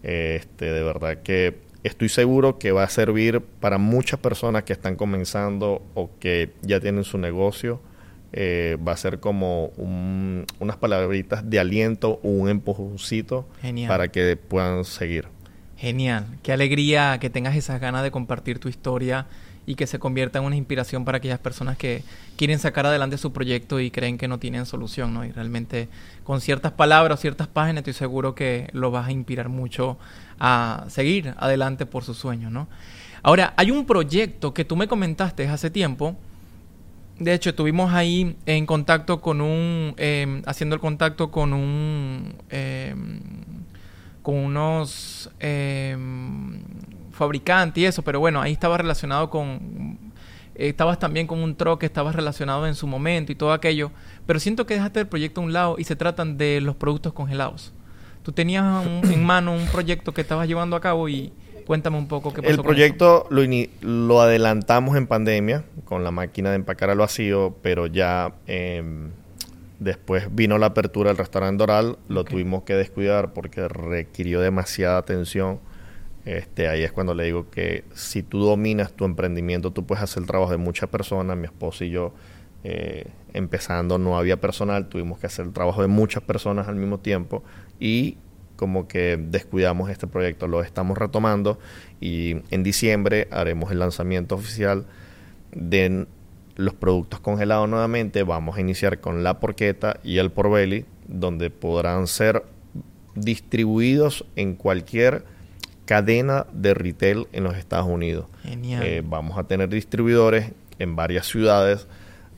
[0.02, 1.54] este, de verdad que
[1.84, 6.80] estoy seguro que va a servir para muchas personas que están comenzando o que ya
[6.80, 7.80] tienen su negocio.
[8.32, 9.66] Eh, va a ser como
[10.58, 13.46] unas palabritas de aliento o un empujoncito
[13.86, 15.28] para que puedan seguir.
[15.76, 16.26] Genial.
[16.42, 19.26] Qué alegría que tengas esas ganas de compartir tu historia
[19.66, 22.02] y que se convierta en una inspiración para aquellas personas que
[22.36, 25.24] quieren sacar adelante su proyecto y creen que no tienen solución, ¿no?
[25.24, 25.88] Y realmente
[26.22, 29.98] con ciertas palabras, ciertas páginas, estoy seguro que lo vas a inspirar mucho
[30.38, 32.68] a seguir adelante por su sueño, ¿no?
[33.22, 36.14] Ahora, hay un proyecto que tú me comentaste hace tiempo.
[37.18, 43.20] De hecho, estuvimos ahí en contacto con un, em, haciendo el contacto con un, em,
[44.24, 46.58] con unos em,
[47.12, 49.98] fabricante y eso, pero bueno, ahí estaba relacionado con...
[50.54, 53.90] Estabas también con un troque, estabas relacionado en su momento y todo aquello,
[54.24, 57.12] pero siento que dejaste el proyecto a un lado y se tratan de los productos
[57.12, 57.74] congelados.
[58.22, 61.30] Tú tenías en mano un proyecto que estabas llevando a cabo y
[61.66, 62.54] cuéntame un poco qué pasó.
[62.54, 63.42] El proyecto lo,
[63.82, 69.10] lo, adelantamos en pandemia con la máquina de empacar al vacío, pero ya em,
[69.84, 75.60] después vino la apertura del restaurante Doral, lo tuvimos que descuidar porque requirió demasiada atención.
[76.24, 80.22] Este, ahí es cuando le digo que si tú dominas tu emprendimiento, tú puedes hacer
[80.22, 81.36] el trabajo de muchas personas.
[81.36, 82.14] Mi esposo y yo,
[82.64, 86.98] eh, empezando, no había personal, tuvimos que hacer el trabajo de muchas personas al mismo
[86.98, 87.44] tiempo
[87.78, 88.16] y
[88.56, 91.58] como que descuidamos este proyecto, lo estamos retomando
[92.00, 94.86] y en diciembre haremos el lanzamiento oficial
[95.52, 96.06] de
[96.56, 98.22] los productos congelados nuevamente.
[98.22, 102.44] Vamos a iniciar con la porqueta y el porbelly, donde podrán ser
[103.14, 105.24] distribuidos en cualquier
[105.84, 108.26] cadena de retail en los Estados Unidos.
[108.42, 108.82] Genial.
[108.84, 111.86] Eh, vamos a tener distribuidores en varias ciudades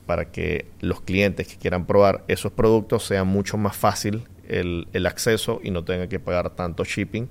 [0.05, 5.59] para que los clientes que quieran probar esos productos sea mucho más fácil el, acceso
[5.63, 7.27] y no tengan que pagar tanto shipping.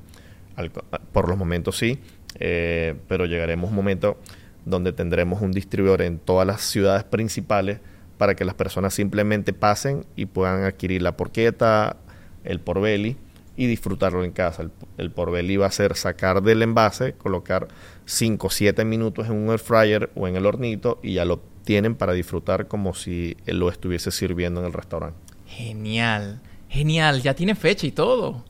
[1.12, 1.99] por los momentos sí,
[2.39, 4.18] eh, pero llegaremos un momento
[4.67, 7.79] donde tendremos un distribuidor en todas las ciudades principales
[8.19, 11.97] para que las personas simplemente pasen y puedan adquirir la porqueta,
[12.45, 13.17] el porbelly
[13.57, 14.62] y disfrutarlo en casa.
[14.62, 17.69] El, el porbelly va a ser sacar del envase, colocar
[18.05, 21.41] 5 o 7 minutos en un air fryer o en el hornito y ya lo
[21.64, 25.19] tienen para disfrutar como si lo estuviese sirviendo en el restaurante.
[25.47, 28.45] Genial, genial, ya tiene fecha y todo.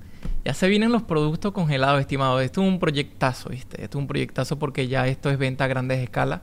[0.47, 2.39] Ya se vienen los productos congelados, estimado.
[2.39, 3.83] Esto es un proyectazo, ¿viste?
[3.83, 6.43] Esto es un proyectazo porque ya esto es venta a grandes escalas.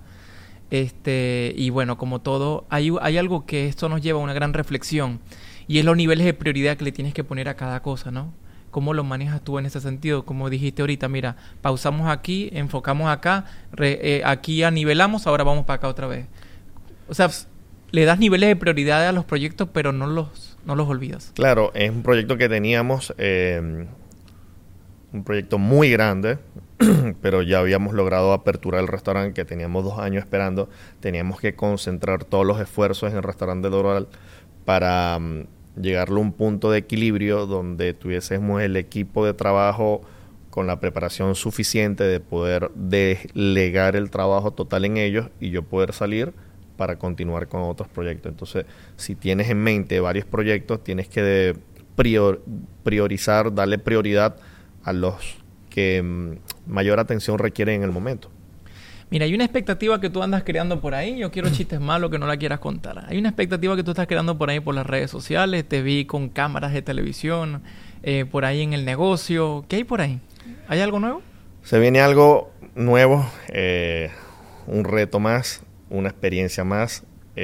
[0.71, 4.53] Este, y bueno, como todo, hay, hay algo que esto nos lleva a una gran
[4.53, 5.21] reflexión
[5.69, 8.33] y es los niveles de prioridad que le tienes que poner a cada cosa, ¿no?
[8.71, 10.25] ¿Cómo lo manejas tú en ese sentido?
[10.25, 13.45] Como dijiste ahorita, mira, pausamos aquí, enfocamos acá,
[13.77, 16.27] eh, aquí anivelamos, ahora vamos para acá otra vez.
[17.07, 17.29] O sea,
[17.91, 21.31] le das niveles de prioridad a los proyectos, pero no los, no los olvidas.
[21.35, 23.87] Claro, es un proyecto que teníamos, eh,
[25.11, 26.39] un proyecto muy grande,
[27.21, 30.69] pero ya habíamos logrado aperturar el restaurante que teníamos dos años esperando.
[30.99, 34.07] Teníamos que concentrar todos los esfuerzos en el restaurante Doral
[34.65, 35.45] para mm,
[35.81, 40.01] llegarlo a un punto de equilibrio donde tuviésemos el equipo de trabajo
[40.49, 45.93] con la preparación suficiente de poder delegar el trabajo total en ellos y yo poder
[45.93, 46.31] salir
[46.77, 48.31] para continuar con otros proyectos.
[48.31, 48.65] Entonces,
[48.95, 51.55] si tienes en mente varios proyectos, tienes que
[52.83, 54.35] priorizar, darle prioridad
[54.83, 55.15] a los
[55.69, 58.29] que mm, mayor atención requieren en el momento.
[59.09, 61.19] Mira, hay una expectativa que tú andas creando por ahí.
[61.19, 63.05] Yo quiero chistes malos que no la quieras contar.
[63.07, 65.67] Hay una expectativa que tú estás creando por ahí por las redes sociales.
[65.67, 67.61] Te vi con cámaras de televisión,
[68.01, 69.65] eh, por ahí en el negocio.
[69.67, 70.19] ¿Qué hay por ahí?
[70.67, 71.21] ¿Hay algo nuevo?
[71.63, 74.09] Se viene algo nuevo, eh,
[74.67, 75.63] un reto más,
[75.93, 77.03] una experiencia más.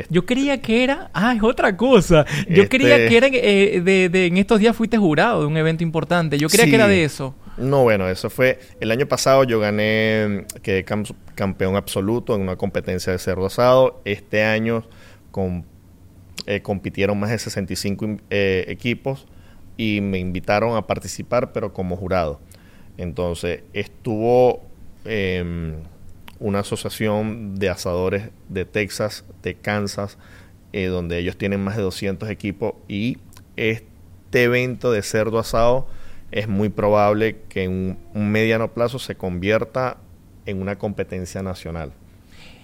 [0.10, 1.10] Yo creía que era.
[1.14, 2.26] Ah, es otra cosa.
[2.48, 3.28] Yo creía este que era.
[3.32, 6.38] Eh, de, en estos días fuiste jurado de un evento importante.
[6.38, 7.34] Yo creía que era de eso.
[7.58, 8.60] No, bueno, eso fue.
[8.80, 10.46] El año pasado yo gané.
[10.62, 10.86] Quedé
[11.36, 14.02] campeón absoluto en una competencia de cerdo asado.
[14.06, 14.84] Este año
[16.46, 19.26] eh, compitieron más de 65 eh, equipos
[19.76, 22.40] y me invitaron a participar, pero como jurado.
[22.98, 24.62] Entonces estuvo.
[26.40, 30.18] Una asociación de asadores de Texas, de Kansas,
[30.72, 33.18] eh, donde ellos tienen más de 200 equipos y
[33.58, 35.88] este evento de cerdo asado
[36.32, 39.98] es muy probable que en un, mediano plazo se convierta
[40.46, 41.92] en una competencia nacional.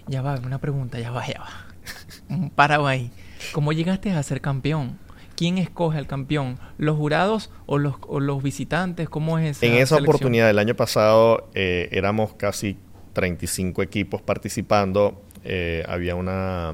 [0.08, 2.88] Ya va, una pregunta, ya va, ya va.
[2.88, 3.12] Ahí.
[3.52, 5.00] ¿Cómo llegaste a ser campeón?
[5.36, 6.60] ¿Quién escoge al campeón?
[6.78, 9.10] ¿Los jurados o los, los visitantes?
[9.10, 12.78] ¿Cómo es esa En esa oportunidad, el año pasado, eh, éramos casi
[13.16, 15.20] 35 equipos participando.
[15.44, 16.74] Eh, había una.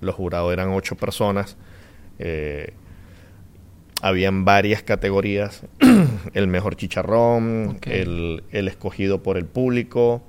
[0.00, 1.58] Los jurados eran 8 personas.
[2.18, 2.72] Eh,
[4.00, 5.62] habían varias categorías.
[6.32, 10.22] el mejor chicharrón, el, escogido por el público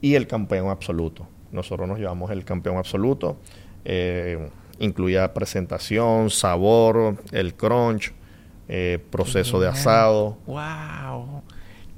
[0.00, 1.26] y el campeón absoluto.
[1.50, 3.38] Nosotros nos llevamos el campeón absoluto.
[3.84, 8.12] Eh, incluía presentación, sabor, el crunch,
[9.10, 10.38] proceso de asado.
[10.46, 11.42] ¡Wow!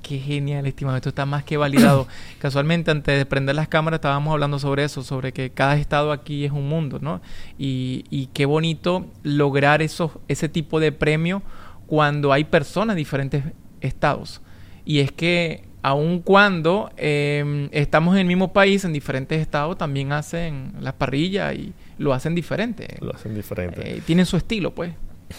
[0.07, 0.97] Qué genial, estimado.
[0.97, 2.07] Esto está más que validado.
[2.39, 6.45] Casualmente, antes de prender las cámaras, estábamos hablando sobre eso, sobre que cada estado aquí
[6.45, 7.23] es un mundo, ¿no?
[7.59, 11.43] Y, y qué bonito lograr eso, ese tipo de premio
[11.87, 13.45] cuando hay personas de diferentes
[13.81, 14.43] estados.
[14.85, 20.13] Y es que aun cuando em, estamos en el mismo país, en diferentes estados, también
[20.13, 22.97] hacen las parrillas y lo hacen diferente.
[23.01, 23.97] Lo hacen diferente.
[23.97, 24.93] Eh, tienen su estilo, pues.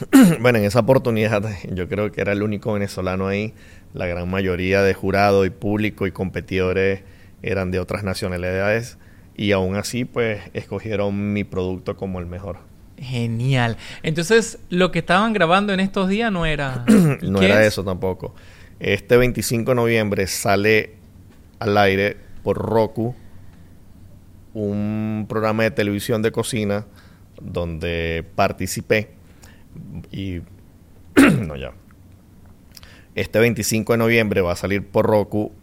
[0.39, 3.53] bueno, en esa oportunidad yo creo que era el único venezolano ahí.
[3.93, 7.01] La gran mayoría de jurado y público y competidores
[7.41, 8.97] eran de otras nacionalidades
[9.37, 12.57] y aún así pues escogieron mi producto como el mejor.
[12.97, 13.77] Genial.
[14.03, 16.85] Entonces, lo que estaban grabando en estos días no era...
[17.21, 18.33] no era eso tampoco.
[18.79, 20.93] Este 25 de noviembre sale
[21.59, 23.15] al aire por Roku
[24.53, 26.85] un programa de televisión de cocina
[27.41, 29.14] donde participé
[30.11, 30.41] y
[31.41, 31.73] no ya.
[33.15, 35.53] Este 25 de noviembre va a salir por Roku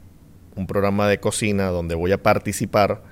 [0.56, 3.02] un programa de cocina donde voy a participar.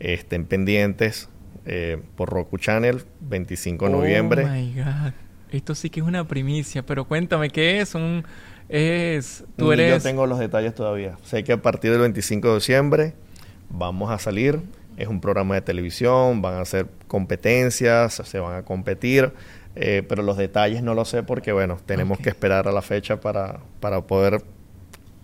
[0.00, 1.28] Estén pendientes
[1.64, 4.44] eh, por Roku Channel, 25 de noviembre.
[4.44, 5.12] Oh my God.
[5.50, 7.94] Esto sí que es una primicia, pero cuéntame, ¿qué es?
[7.94, 8.24] Un,
[8.68, 10.02] es, tú eres...
[10.02, 11.16] Yo tengo los detalles todavía.
[11.22, 13.14] Sé que a partir del 25 de diciembre
[13.70, 14.60] vamos a salir.
[14.96, 19.32] Es un programa de televisión, van a hacer competencias, se van a competir.
[19.76, 23.20] Eh, pero los detalles no lo sé porque, bueno, tenemos que esperar a la fecha
[23.20, 24.44] para, para poder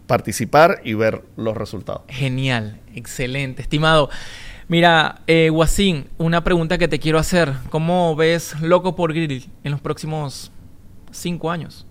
[0.06, 2.02] participar y ver los resultados.
[2.08, 3.62] Genial, excelente.
[3.62, 4.10] Estimado,
[4.66, 5.52] mira, eh,
[6.18, 7.52] una pregunta que te quiero hacer.
[7.70, 10.50] ¿Cómo ves Loco por Grill en los próximos
[11.12, 11.86] cinco años?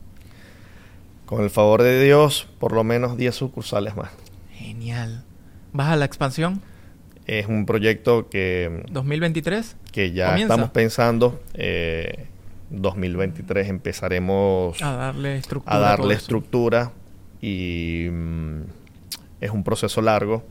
[1.26, 4.10] Con el favor de Dios, por lo menos 10 sucursales más.
[4.52, 5.24] Genial.
[5.72, 6.62] ¿Vas a la expansión?
[7.28, 8.84] Es un proyecto que...
[8.92, 9.76] ¿2023?
[9.92, 11.40] Que ya estamos pensando.
[11.54, 12.29] Eh,
[12.70, 16.92] 2023 empezaremos a darle estructura, a darle estructura
[17.42, 18.62] y mm,
[19.42, 20.44] es un proceso largo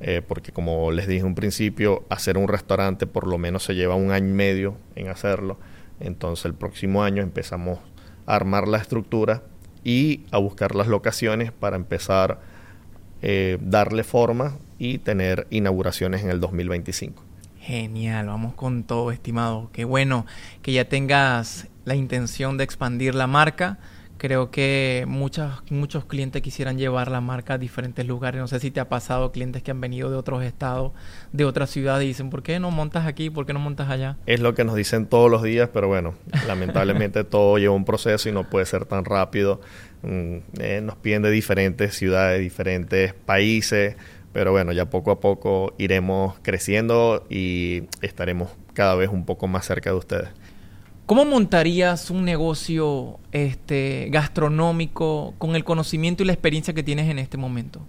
[0.00, 3.74] eh, porque como les dije en un principio hacer un restaurante por lo menos se
[3.74, 5.58] lleva un año y medio en hacerlo.
[6.00, 7.78] Entonces el próximo año empezamos
[8.26, 9.42] a armar la estructura
[9.84, 12.40] y a buscar las locaciones para empezar
[13.22, 17.22] eh, darle forma y tener inauguraciones en el 2025
[17.62, 19.70] Genial, vamos con todo, estimado.
[19.72, 20.26] Qué bueno
[20.62, 23.78] que ya tengas la intención de expandir la marca.
[24.18, 28.40] Creo que muchos, muchos clientes quisieran llevar la marca a diferentes lugares.
[28.40, 30.90] No sé si te ha pasado clientes que han venido de otros estados,
[31.32, 33.30] de otras ciudades y dicen, ¿por qué no montas aquí?
[33.30, 34.16] ¿Por qué no montas allá?
[34.26, 36.14] Es lo que nos dicen todos los días, pero bueno,
[36.48, 39.60] lamentablemente todo lleva un proceso y no puede ser tan rápido.
[40.02, 43.94] Mm, eh, nos piden de diferentes ciudades, diferentes países
[44.32, 49.66] pero bueno, ya poco a poco iremos creciendo y estaremos cada vez un poco más
[49.66, 50.28] cerca de ustedes.
[51.06, 57.18] ¿Cómo montarías un negocio este, gastronómico con el conocimiento y la experiencia que tienes en
[57.18, 57.86] este momento?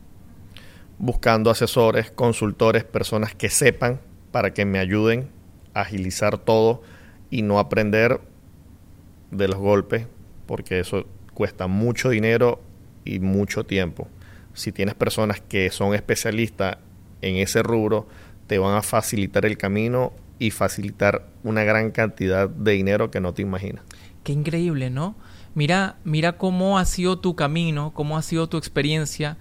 [0.98, 5.30] Buscando asesores, consultores, personas que sepan para que me ayuden
[5.74, 6.82] a agilizar todo
[7.30, 8.20] y no aprender
[9.32, 10.08] de los golpes,
[10.46, 12.62] porque eso cuesta mucho dinero
[13.06, 14.08] y mucho tiempo
[14.54, 16.78] si tienes personas que son especialistas
[17.22, 18.08] en ese rubro,
[18.48, 23.34] te van a facilitar el camino y facilitar una gran cantidad de dinero que no
[23.34, 23.84] te imaginas.
[24.24, 25.16] Qué increíble, ¿no?
[25.56, 29.38] Mira, mira cómo ha sido tu camino, cómo ha sido tu experiencia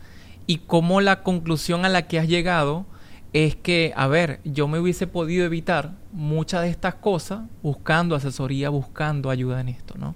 [0.47, 2.87] y cómo la conclusión a la que has llegado
[3.33, 8.69] es que, a ver, yo me hubiese podido evitar muchas de estas cosas buscando asesoría,
[8.69, 10.15] buscando ayuda en esto, ¿no?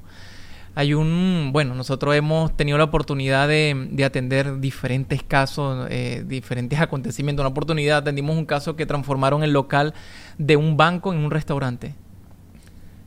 [0.77, 7.43] Hay un, bueno, nosotros hemos tenido la oportunidad de, atender diferentes casos, eh, diferentes acontecimientos.
[7.43, 9.95] Una oportunidad atendimos un caso que transformaron el local
[10.37, 11.95] de un banco en un restaurante.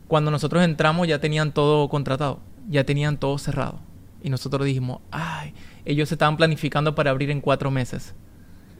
[0.07, 3.79] Cuando nosotros entramos ya tenían todo contratado, ya tenían todo cerrado.
[4.23, 5.53] Y nosotros dijimos, ay,
[5.85, 8.15] ellos se estaban planificando para abrir en cuatro meses.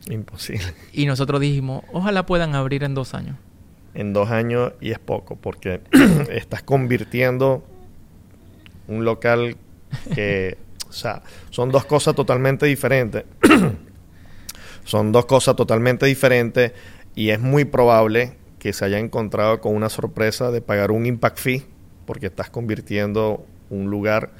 [0.09, 0.73] Imposible.
[0.93, 3.35] Y nosotros dijimos, ojalá puedan abrir en dos años.
[3.93, 5.81] En dos años y es poco, porque
[6.31, 7.63] estás convirtiendo
[8.89, 9.55] un local
[10.13, 13.23] que, o sea, son dos cosas totalmente diferentes.
[14.83, 16.73] son dos cosas totalmente diferentes
[17.15, 21.37] y es muy probable que se haya encontrado con una sorpresa de pagar un impact
[21.37, 21.65] fee
[22.05, 24.31] porque estás convirtiendo un lugar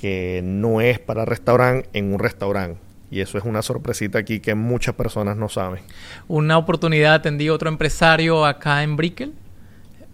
[0.00, 2.80] que no es para restaurante en un restaurante.
[3.10, 5.82] Y eso es una sorpresita aquí que muchas personas no saben.
[6.28, 9.34] Una oportunidad atendí otro empresario acá en Brickell.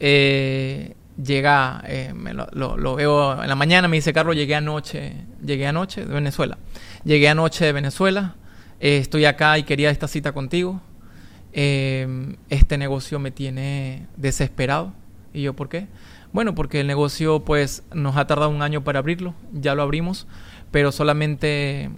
[0.01, 5.25] Eh, llega, eh, me lo, lo, veo en la mañana, me dice Carlos, llegué anoche,
[5.45, 6.59] llegué anoche de Venezuela,
[7.05, 8.35] llegué anoche de Venezuela,
[8.81, 10.81] eh, estoy acá y quería esta cita contigo,
[11.53, 14.93] eh, este negocio me tiene desesperado.
[15.33, 15.87] ¿Y yo por qué?
[16.33, 20.27] Bueno, porque el negocio pues nos ha tardado un año para abrirlo, ya lo abrimos,
[20.71, 21.91] pero solamente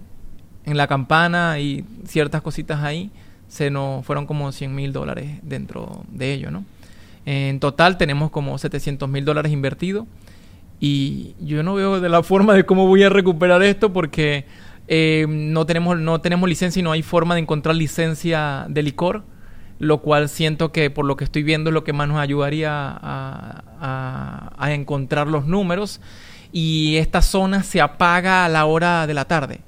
[0.65, 3.11] en la campana y ciertas cositas ahí,
[3.49, 6.65] se nos fueron como 100 mil dólares dentro de ello, ¿no?
[7.31, 10.07] En total tenemos como 700 mil dólares invertidos
[10.81, 14.47] y yo no veo de la forma de cómo voy a recuperar esto porque
[14.87, 19.25] eh, no, tenemos, no tenemos licencia y no hay forma de encontrar licencia de licor,
[19.79, 22.71] lo cual siento que por lo que estoy viendo es lo que más nos ayudaría
[22.73, 26.01] a, a encontrar los números.
[26.51, 29.61] Y esta zona se apaga a la hora de la tarde.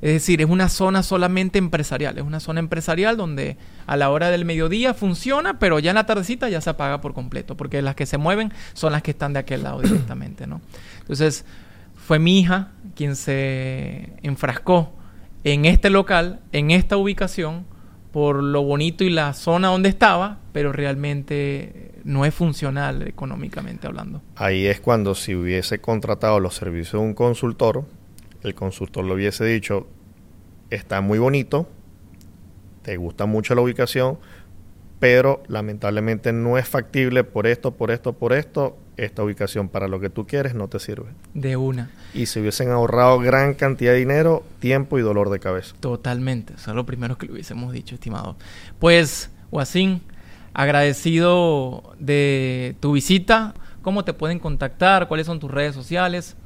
[0.00, 4.30] Es decir, es una zona solamente empresarial, es una zona empresarial donde a la hora
[4.30, 7.94] del mediodía funciona, pero ya en la tardecita ya se apaga por completo, porque las
[7.94, 10.60] que se mueven son las que están de aquel lado directamente, ¿no?
[11.00, 11.44] Entonces,
[11.94, 14.92] fue mi hija quien se enfrascó
[15.44, 17.64] en este local, en esta ubicación,
[18.12, 24.22] por lo bonito y la zona donde estaba, pero realmente no es funcional económicamente hablando.
[24.36, 27.84] Ahí es cuando si hubiese contratado los servicios de un consultor,
[28.42, 29.86] el consultor le hubiese dicho,
[30.70, 31.68] está muy bonito,
[32.82, 34.18] te gusta mucho la ubicación,
[34.98, 40.00] pero lamentablemente no es factible por esto, por esto, por esto, esta ubicación para lo
[40.00, 41.06] que tú quieres no te sirve.
[41.34, 41.90] De una.
[42.14, 45.76] Y se hubiesen ahorrado gran cantidad de dinero, tiempo y dolor de cabeza.
[45.80, 48.36] Totalmente, eso es lo primero que le hubiésemos dicho, estimado.
[48.80, 50.02] Pues, Guasín,
[50.52, 53.54] agradecido de tu visita.
[53.82, 55.06] ¿Cómo te pueden contactar?
[55.06, 56.36] ¿Cuáles son tus redes sociales?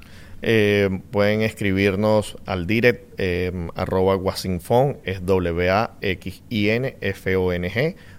[0.45, 5.97] Eh, pueden escribirnos al direct eh, arroba guasinfon, es W-A-X-I-N-F-O-N-G,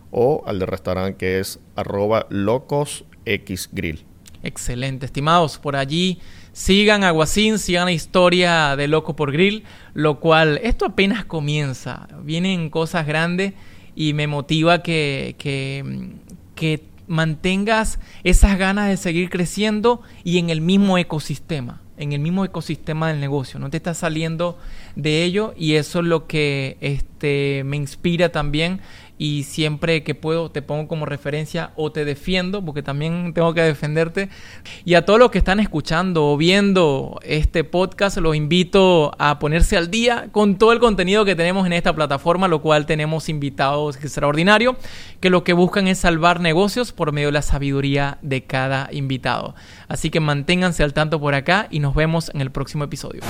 [0.10, 4.06] o al de restaurante que es arroba locos X Grill.
[4.42, 5.60] Excelente, estimados.
[5.60, 6.20] Por allí
[6.54, 7.12] sigan a
[7.58, 12.08] sigan la historia de Loco por Grill, lo cual esto apenas comienza.
[12.24, 13.54] Vienen cosas grandes
[13.96, 20.98] y me motiva que, que mantengas esas ganas de seguir creciendo y en el mismo
[20.98, 24.58] ecosistema en el mismo ecosistema del negocio, no te estás saliendo
[24.96, 28.82] de ello y eso es lo que este, me inspira también
[29.18, 33.62] y siempre que puedo te pongo como referencia o te defiendo, porque también tengo que
[33.62, 34.30] defenderte.
[34.86, 39.78] Y a todos los que están escuchando o viendo este podcast, los invito a ponerse
[39.78, 43.98] al día con todo el contenido que tenemos en esta plataforma, lo cual tenemos invitados
[43.98, 44.76] extraordinarios
[45.20, 49.56] que lo que buscan es salvar negocios por medio de la sabiduría de cada invitado.
[49.88, 53.22] Así que manténganse al tanto por acá y nos vemos en el próximo episodio.